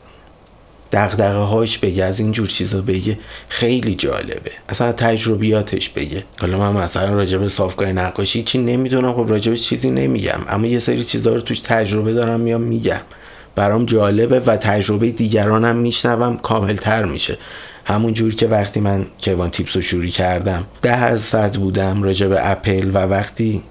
دقدقه 0.93 1.39
هاش 1.39 1.79
بگه 1.79 2.05
از 2.05 2.21
اینجور 2.21 2.47
چیزا 2.47 2.81
بگه 2.81 3.18
خیلی 3.49 3.95
جالبه. 3.95 4.53
اصلا 4.68 4.93
تجربیاتش 4.93 5.89
بگه. 5.89 6.25
حالا 6.41 6.59
من 6.59 6.83
مثلا 6.83 7.14
راجع 7.14 7.39
به 7.39 7.49
صافگاه 7.49 7.93
نقاشی 7.93 8.43
چی 8.43 8.59
نمی‌دونم 8.59 9.12
خب 9.12 9.27
راجع 9.29 9.55
چیزی 9.55 9.91
نمیگم. 9.91 10.41
اما 10.49 10.66
یه 10.66 10.79
سری 10.81 11.05
چیزا 11.05 11.33
رو 11.33 11.41
توش 11.41 11.61
تجربه 11.61 12.12
دارم 12.12 12.41
میام 12.41 12.61
میگم. 12.61 13.01
برام 13.61 13.85
جالبه 13.85 14.41
و 14.41 14.57
تجربه 14.57 15.11
دیگرانم 15.11 15.77
میشنوم 15.77 16.37
کاملتر 16.37 17.05
میشه. 17.05 17.39
همون 17.85 18.15
جور 18.15 18.35
که 18.35 18.47
وقتی 18.47 18.81
من 18.81 19.07
کیوان 19.19 19.51
تیپس 19.51 19.77
رو 19.77 19.83
شروع 19.83 20.07
کردم 20.07 20.65
ده 20.83 20.97
از 20.97 21.59
بودم 21.59 22.03
راجع 22.03 22.27
به 22.27 22.51
اپل 22.51 22.91
و 22.95 22.99
وقتی 22.99 23.63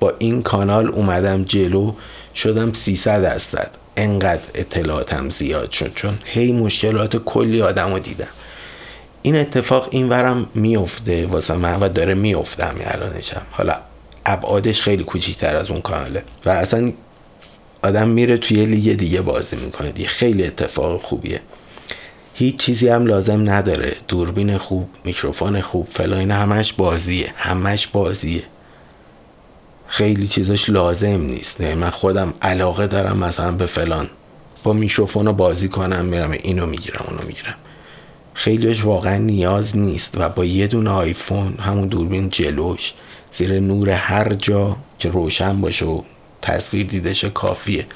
با 0.00 0.12
این 0.18 0.42
کانال 0.42 0.88
اومدم 0.88 1.44
جلو 1.44 1.92
شدم 2.34 2.72
300 2.72 3.22
درصد. 3.22 3.70
انقدر 3.96 4.42
اطلاعاتم 4.54 5.28
زیاد 5.28 5.70
شد 5.70 5.92
چون 5.94 6.14
هی 6.24 6.52
مشکلات 6.52 7.16
کلی 7.16 7.62
آدم 7.62 7.92
رو 7.92 7.98
دیدم. 7.98 8.26
این 9.22 9.36
اتفاق 9.36 9.88
این 9.90 10.08
ورم 10.08 10.46
میفته 10.54 11.26
واسه 11.26 11.54
من 11.54 11.80
و 11.80 11.88
داره 11.88 12.14
میفته 12.14 12.64
همین 12.64 12.86
الانشم. 12.86 13.42
حالا 13.50 13.74
ابعادش 14.26 14.82
خیلی 14.82 15.04
کوچیکتر 15.04 15.56
از 15.56 15.70
اون 15.70 15.80
کاناله. 15.80 16.22
و 16.46 16.50
اصلا 16.50 16.92
آدم 17.84 18.08
میره 18.08 18.36
توی 18.36 18.66
لیگ 18.66 18.96
دیگه 18.96 19.20
بازی 19.20 19.56
می‌کنه 19.56 19.92
دیگه. 19.92 20.08
خیلی 20.08 20.44
اتفاق 20.44 21.00
خوبیه. 21.02 21.40
هیچ 22.34 22.56
چیزی 22.56 22.88
هم 22.88 23.06
لازم 23.06 23.50
نداره. 23.50 23.96
دوربین 24.08 24.56
خوب 24.56 24.88
میکروفون 25.04 25.60
خوب 25.60 25.88
فلان 25.90 26.30
همش 26.30 26.72
بازیه. 26.72 27.32
همش 27.36 27.86
بازیه. 27.86 28.42
خیلی 29.86 30.26
چیزاش 30.26 30.70
لازم 30.70 31.20
نیست. 31.20 31.60
نه 31.60 31.74
من 31.74 31.90
خودم 31.90 32.34
علاقه 32.42 32.86
دارم 32.86 33.18
مثلا 33.18 33.52
به 33.52 33.66
فلان. 33.66 34.06
با 34.62 34.72
میکروفون 34.72 35.26
رو 35.26 35.32
بازی 35.32 35.68
کنم 35.68 36.04
میرم 36.04 36.30
اینو 36.30 36.66
می‌گیرم 36.66 37.04
اونو 37.08 37.22
می‌گیرم. 37.26 37.54
خیلیش 38.34 38.84
واقعا 38.84 39.16
نیاز 39.16 39.76
نیست 39.76 40.14
و 40.16 40.28
با 40.28 40.44
یه 40.44 40.66
دونه 40.66 40.90
آیفون 40.90 41.54
همون 41.60 41.88
دوربین 41.88 42.28
جلوش 42.28 42.92
زیر 43.32 43.60
نور 43.60 43.90
هر 43.90 44.34
جا 44.34 44.76
که 44.98 45.08
روشن 45.08 45.60
باشه 45.60 45.86
و 45.86 46.02
تصویر 46.44 46.86
دیدشه 46.86 47.30
کافیه. 47.30 47.86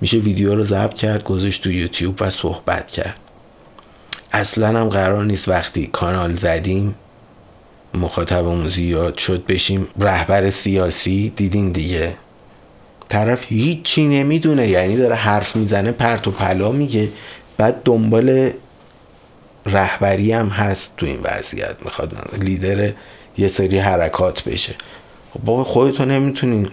میشه 0.00 0.18
ویدیو 0.18 0.54
رو 0.54 0.62
ضبط 0.62 0.94
کرد 0.94 1.24
گذاشت 1.24 1.62
تو 1.62 1.70
یوتیوب 1.70 2.16
و 2.20 2.30
صحبت 2.30 2.90
کرد. 2.90 3.16
اصلا 4.32 4.80
هم 4.80 4.88
قرار 4.88 5.24
نیست 5.24 5.48
وقتی 5.48 5.86
کانال 5.86 6.34
زدیم 6.34 6.94
مخاطبمون 7.94 8.68
زیاد 8.68 9.18
شد 9.18 9.46
بشیم 9.46 9.86
رهبر 10.00 10.50
سیاسی 10.50 11.32
دیدین 11.36 11.72
دیگه. 11.72 12.14
طرف 13.08 13.44
هیچی 13.48 14.08
نمی‌دونه 14.08 14.68
یعنی 14.68 14.96
داره 14.96 15.14
حرف 15.14 15.56
می‌زنه 15.56 15.92
پرت 15.92 16.28
و 16.28 16.30
پلا 16.30 16.72
میگه. 16.72 17.08
بعد 17.56 17.82
دنبال 17.84 18.50
رهبری 19.66 20.32
هم 20.32 20.48
هست 20.48 20.96
تو 20.96 21.06
این 21.06 21.20
وضعیت 21.22 21.76
می‌خواد 21.84 22.38
لیدر 22.40 22.92
یه 23.38 23.48
سری 23.48 23.78
حرکات 23.78 24.44
بشه. 24.44 24.74
خب 25.34 25.62
خودتو 25.62 26.04
نمی‌تونی 26.04 26.68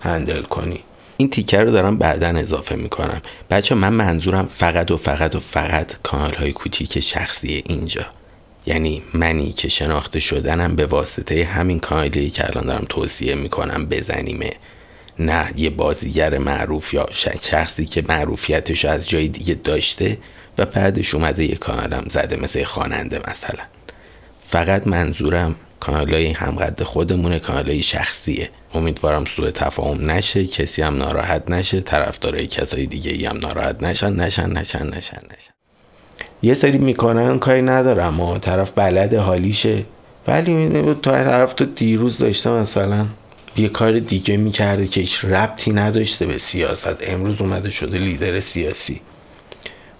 هندل 0.00 0.42
کنی. 0.42 0.80
این 1.16 1.30
تیکر 1.30 1.62
رو 1.62 1.70
دارم 1.70 1.98
بعدا 1.98 2.28
اضافه 2.28 2.74
می‌کنم. 2.74 3.22
بچه 3.50 3.74
من 3.74 3.92
منظورم 3.92 4.48
فقط 4.52 4.90
و 4.90 4.96
فقط 4.96 5.34
و 5.34 5.40
فقط 5.40 5.92
کانال 6.02 6.34
های 6.34 6.52
کوچیک 6.52 7.00
شخصی 7.00 7.62
اینجا. 7.66 8.06
یعنی 8.66 9.02
منی 9.14 9.52
که 9.52 9.68
شناخته 9.68 10.20
شدنم 10.20 10.76
به 10.76 10.86
واسطه 10.86 11.44
همین 11.44 11.80
کانالی 11.80 12.30
که 12.30 12.46
الان 12.46 12.64
دارم 12.64 12.86
توصیه 12.88 13.34
می‌کنم 13.34 13.86
بزنیمه. 13.86 14.50
نه 15.18 15.52
یه 15.56 15.70
بازیگر 15.70 16.38
معروف 16.38 16.94
یا 16.94 17.08
شخصی 17.40 17.86
که 17.86 18.04
معروفیتش 18.08 18.84
از 18.84 19.08
جای 19.08 19.28
دیگه 19.28 19.54
داشته 19.54 20.18
و 20.58 20.66
بعدش 20.66 21.14
اومده 21.14 21.44
یه 21.44 21.54
کانالم 21.54 22.04
زده 22.10 22.36
مثل 22.36 22.64
خواننده 22.64 23.20
مثلا. 23.30 23.64
فقط 24.46 24.86
منظورم 24.86 25.56
کانالای 25.80 26.26
همقد 26.26 26.82
خودمونه 26.82 27.38
کانالای 27.38 27.82
شخصیه. 27.82 28.50
امیدوارم 28.74 29.24
سوء 29.24 29.50
تفاهم 29.50 30.10
نشه 30.10 30.46
کسی 30.46 30.82
هم 30.82 30.96
ناراحت 30.96 31.50
نشه 31.50 31.80
طرفدارای 31.80 32.46
کسای 32.46 32.86
دیگه 32.86 33.12
ای 33.12 33.26
هم 33.26 33.38
ناراحت 33.38 33.82
نشن 33.82 34.12
نشن 34.12 34.50
نشن 34.50 34.86
نشن 34.86 35.16
نشن. 35.16 35.52
یه 36.42 36.54
سری 36.54 36.78
می‌کنن 36.78 37.38
کاری 37.38 37.62
ندارم 37.62 38.20
و 38.20 38.38
طرف 38.38 38.72
بلد 38.74 39.14
حالیشه. 39.14 39.84
ولی 40.26 40.82
تا 41.02 41.10
طرف 41.10 41.54
تو 41.54 41.64
دیروز 41.64 42.18
داشته 42.18 42.50
مثلا 42.50 43.06
یه 43.56 43.68
کار 43.68 43.98
دیگه 43.98 44.36
می‌کرده 44.36 44.86
که 44.86 45.00
هیچ 45.00 45.24
ربطی 45.24 45.72
نداشته 45.72 46.26
به 46.26 46.38
سیاست. 46.38 46.96
امروز 47.08 47.40
اومده 47.40 47.70
شده 47.70 47.98
لیدر 47.98 48.40
سیاسی. 48.40 49.00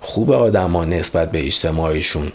خوب 0.01 0.31
آدما 0.31 0.85
نسبت 0.85 1.31
به 1.31 1.47
اجتماعشون 1.47 2.33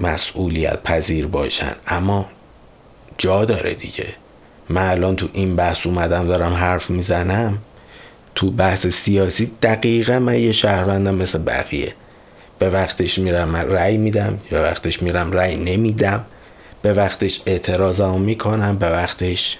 مسئولیت 0.00 0.82
پذیر 0.82 1.26
باشن. 1.26 1.72
اما 1.86 2.26
جا 3.18 3.44
داره 3.44 3.74
دیگه. 3.74 4.06
من 4.68 4.90
الان 4.90 5.16
تو 5.16 5.28
این 5.32 5.56
بحث 5.56 5.86
اومدم 5.86 6.26
دارم 6.26 6.54
حرف 6.54 6.90
می‌زنم. 6.90 7.58
تو 8.34 8.50
بحث 8.50 8.86
سیاسی 8.86 9.50
دقیقا 9.62 10.18
من 10.18 10.38
یه 10.38 10.52
شهروندم 10.52 11.14
مثل 11.14 11.38
بقیه. 11.38 11.94
به 12.58 12.70
وقتش 12.70 13.18
میرم 13.18 13.56
رأی 13.56 13.96
میدم 13.96 14.38
به 14.50 14.62
وقتش 14.62 15.02
میرم 15.02 15.32
رأی 15.32 15.56
نمیدم. 15.56 16.24
به 16.82 16.92
وقتش 16.92 17.40
اعتراضم 17.46 18.20
می‌کنم 18.20 18.76
به 18.76 18.86
وقتش 18.86 19.58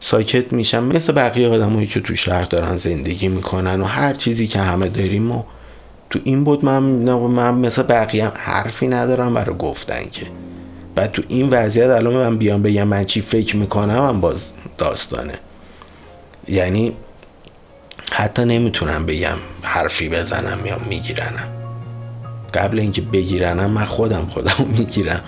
ساکت 0.00 0.52
میشم. 0.52 0.84
مثل 0.84 1.12
بقیه 1.12 1.48
آدمایی 1.48 1.86
که 1.86 2.00
تو 2.00 2.14
شهر 2.14 2.42
دارن 2.42 2.76
زندگی 2.76 3.28
می‌کنن 3.28 3.80
و 3.80 3.84
هر 3.84 4.14
چیزی 4.14 4.46
که 4.46 4.58
همه 4.58 4.88
داریم 4.88 5.30
و 5.30 5.42
تو 6.12 6.18
این 6.24 6.44
بود 6.44 6.64
من 6.64 6.82
من 6.82 7.54
مثل 7.54 7.82
بقیه 7.82 8.24
هم 8.24 8.32
حرفی 8.34 8.88
ندارم 8.88 9.34
برای 9.34 9.56
گفتن 9.56 10.02
که. 10.10 10.26
و 10.96 11.06
تو 11.06 11.22
این 11.28 11.48
وضعیت 11.50 11.90
الان 11.90 12.14
من 12.14 12.38
بیام 12.38 12.62
بگم 12.62 12.88
من 12.88 13.04
چی 13.04 13.20
فکر 13.20 13.56
می‌کنم 13.56 14.08
هم 14.08 14.20
باز 14.20 14.42
داستانه. 14.78 15.34
یعنی 16.48 16.92
حتی 18.12 18.44
نمی‌تونم 18.44 19.06
بگم 19.06 19.36
حرفی 19.62 20.08
بزنم 20.08 20.66
یا 20.66 20.78
میگیرنم. 20.88 21.48
قبل 22.54 22.78
اینکه 22.78 23.02
بگیرنم 23.02 23.70
من 23.70 23.84
خودم 23.84 24.26
خودم 24.26 24.66
می‌گیرم 24.78 25.20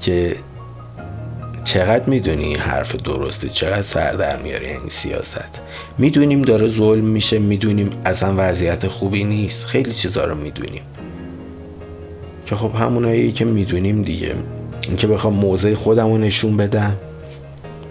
که 0.00 0.36
چقدر 1.68 2.04
می‌دونی 2.06 2.44
این 2.44 2.58
حرف 2.58 2.96
درسته؟ 2.96 3.48
چقدر 3.48 3.82
سر 3.82 4.12
در 4.12 4.36
میاره 4.36 4.66
این 4.66 4.88
سیاست؟ 4.88 5.60
می‌دونیم 5.98 6.42
داره 6.42 6.68
ظلم 6.68 7.04
میشه 7.04 7.38
می‌دونیم 7.38 7.90
اصلا 8.04 8.34
وضعیت 8.36 8.88
خوبی 8.88 9.24
نیست. 9.24 9.64
خیلی 9.64 9.92
چیزا 9.92 10.24
رو 10.24 10.34
می‌دونیم. 10.34 10.82
که 12.46 12.56
خب 12.56 12.74
همونایی 12.74 13.32
که 13.32 13.44
می‌دونیم 13.44 14.02
دیگه. 14.02 14.34
اینکه 14.88 15.06
بخوام 15.06 15.34
موضع 15.34 15.74
خودم 15.74 16.06
رو 16.08 16.18
نشون 16.18 16.56
بدم. 16.56 16.96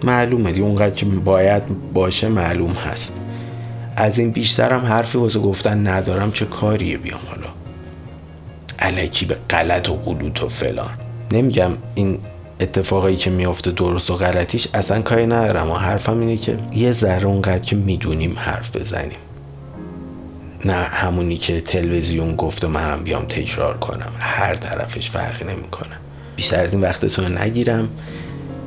معلومه 0.04 0.52
دیگه 0.52 0.64
اونقدر 0.64 0.90
که 0.90 1.06
باید 1.06 1.62
باشه 1.92 2.28
معلوم 2.28 2.72
هست. 2.72 3.12
از 3.96 4.18
این 4.18 4.30
بیشترم 4.30 4.80
حرفی 4.80 5.18
واسه 5.18 5.38
گفتن 5.38 5.86
ندارم 5.86 6.32
چه 6.32 6.44
کاریه 6.44 6.96
بیام 6.96 7.20
حالا؟ 7.28 7.48
علکی 8.78 9.26
به 9.26 9.36
غلط 9.50 9.88
و 9.88 9.94
قلوت 9.94 10.42
و 10.42 10.48
فلان. 10.48 10.90
نمیگم 11.32 11.70
این 11.94 12.18
اتفاقایی 12.60 13.16
که 13.16 13.30
میافته 13.30 13.70
درست 13.70 14.10
و 14.10 14.14
غلطیش 14.14 14.68
اصلا 14.74 15.02
کاری 15.02 15.26
ندارم. 15.26 15.70
و 15.70 15.74
حرفم 15.74 16.20
اینه 16.20 16.36
که 16.36 16.58
یه 16.72 16.92
ذره 16.92 17.26
اونقدر 17.26 17.58
که 17.58 17.76
می‌دونیم 17.76 18.38
حرف 18.38 18.76
بزنیم. 18.76 19.18
نه 20.64 20.72
همونی 20.72 21.36
که 21.36 21.60
تلویزیون 21.60 22.36
گفت 22.36 22.64
و 22.64 22.68
من 22.68 22.92
هم 22.92 23.04
بیام 23.04 23.24
تکرار 23.24 23.78
کنم. 23.78 24.12
هر 24.18 24.54
طرفش 24.54 25.10
فرقی 25.10 25.44
نمی‌کنه. 25.44 25.96
بیشتر 26.36 26.60
از 26.60 26.72
این 26.72 26.80
وقتتون 26.80 27.38
نگیرم. 27.38 27.88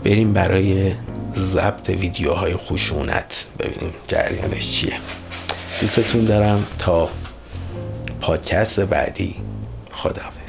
بریم 0.04 0.34
برای 0.34 0.94
ضبط 1.38 1.90
ویدیوهای 1.90 2.56
خشونت. 2.56 3.48
ببینیم 3.60 3.94
جریانش 4.08 4.72
چیه. 4.72 4.94
دوستتون 5.82 6.26
دارم 6.26 6.66
تا 6.80 7.10
پادکست 8.22 8.80
بعدی. 8.80 9.36
خداحافظ. 9.92 10.41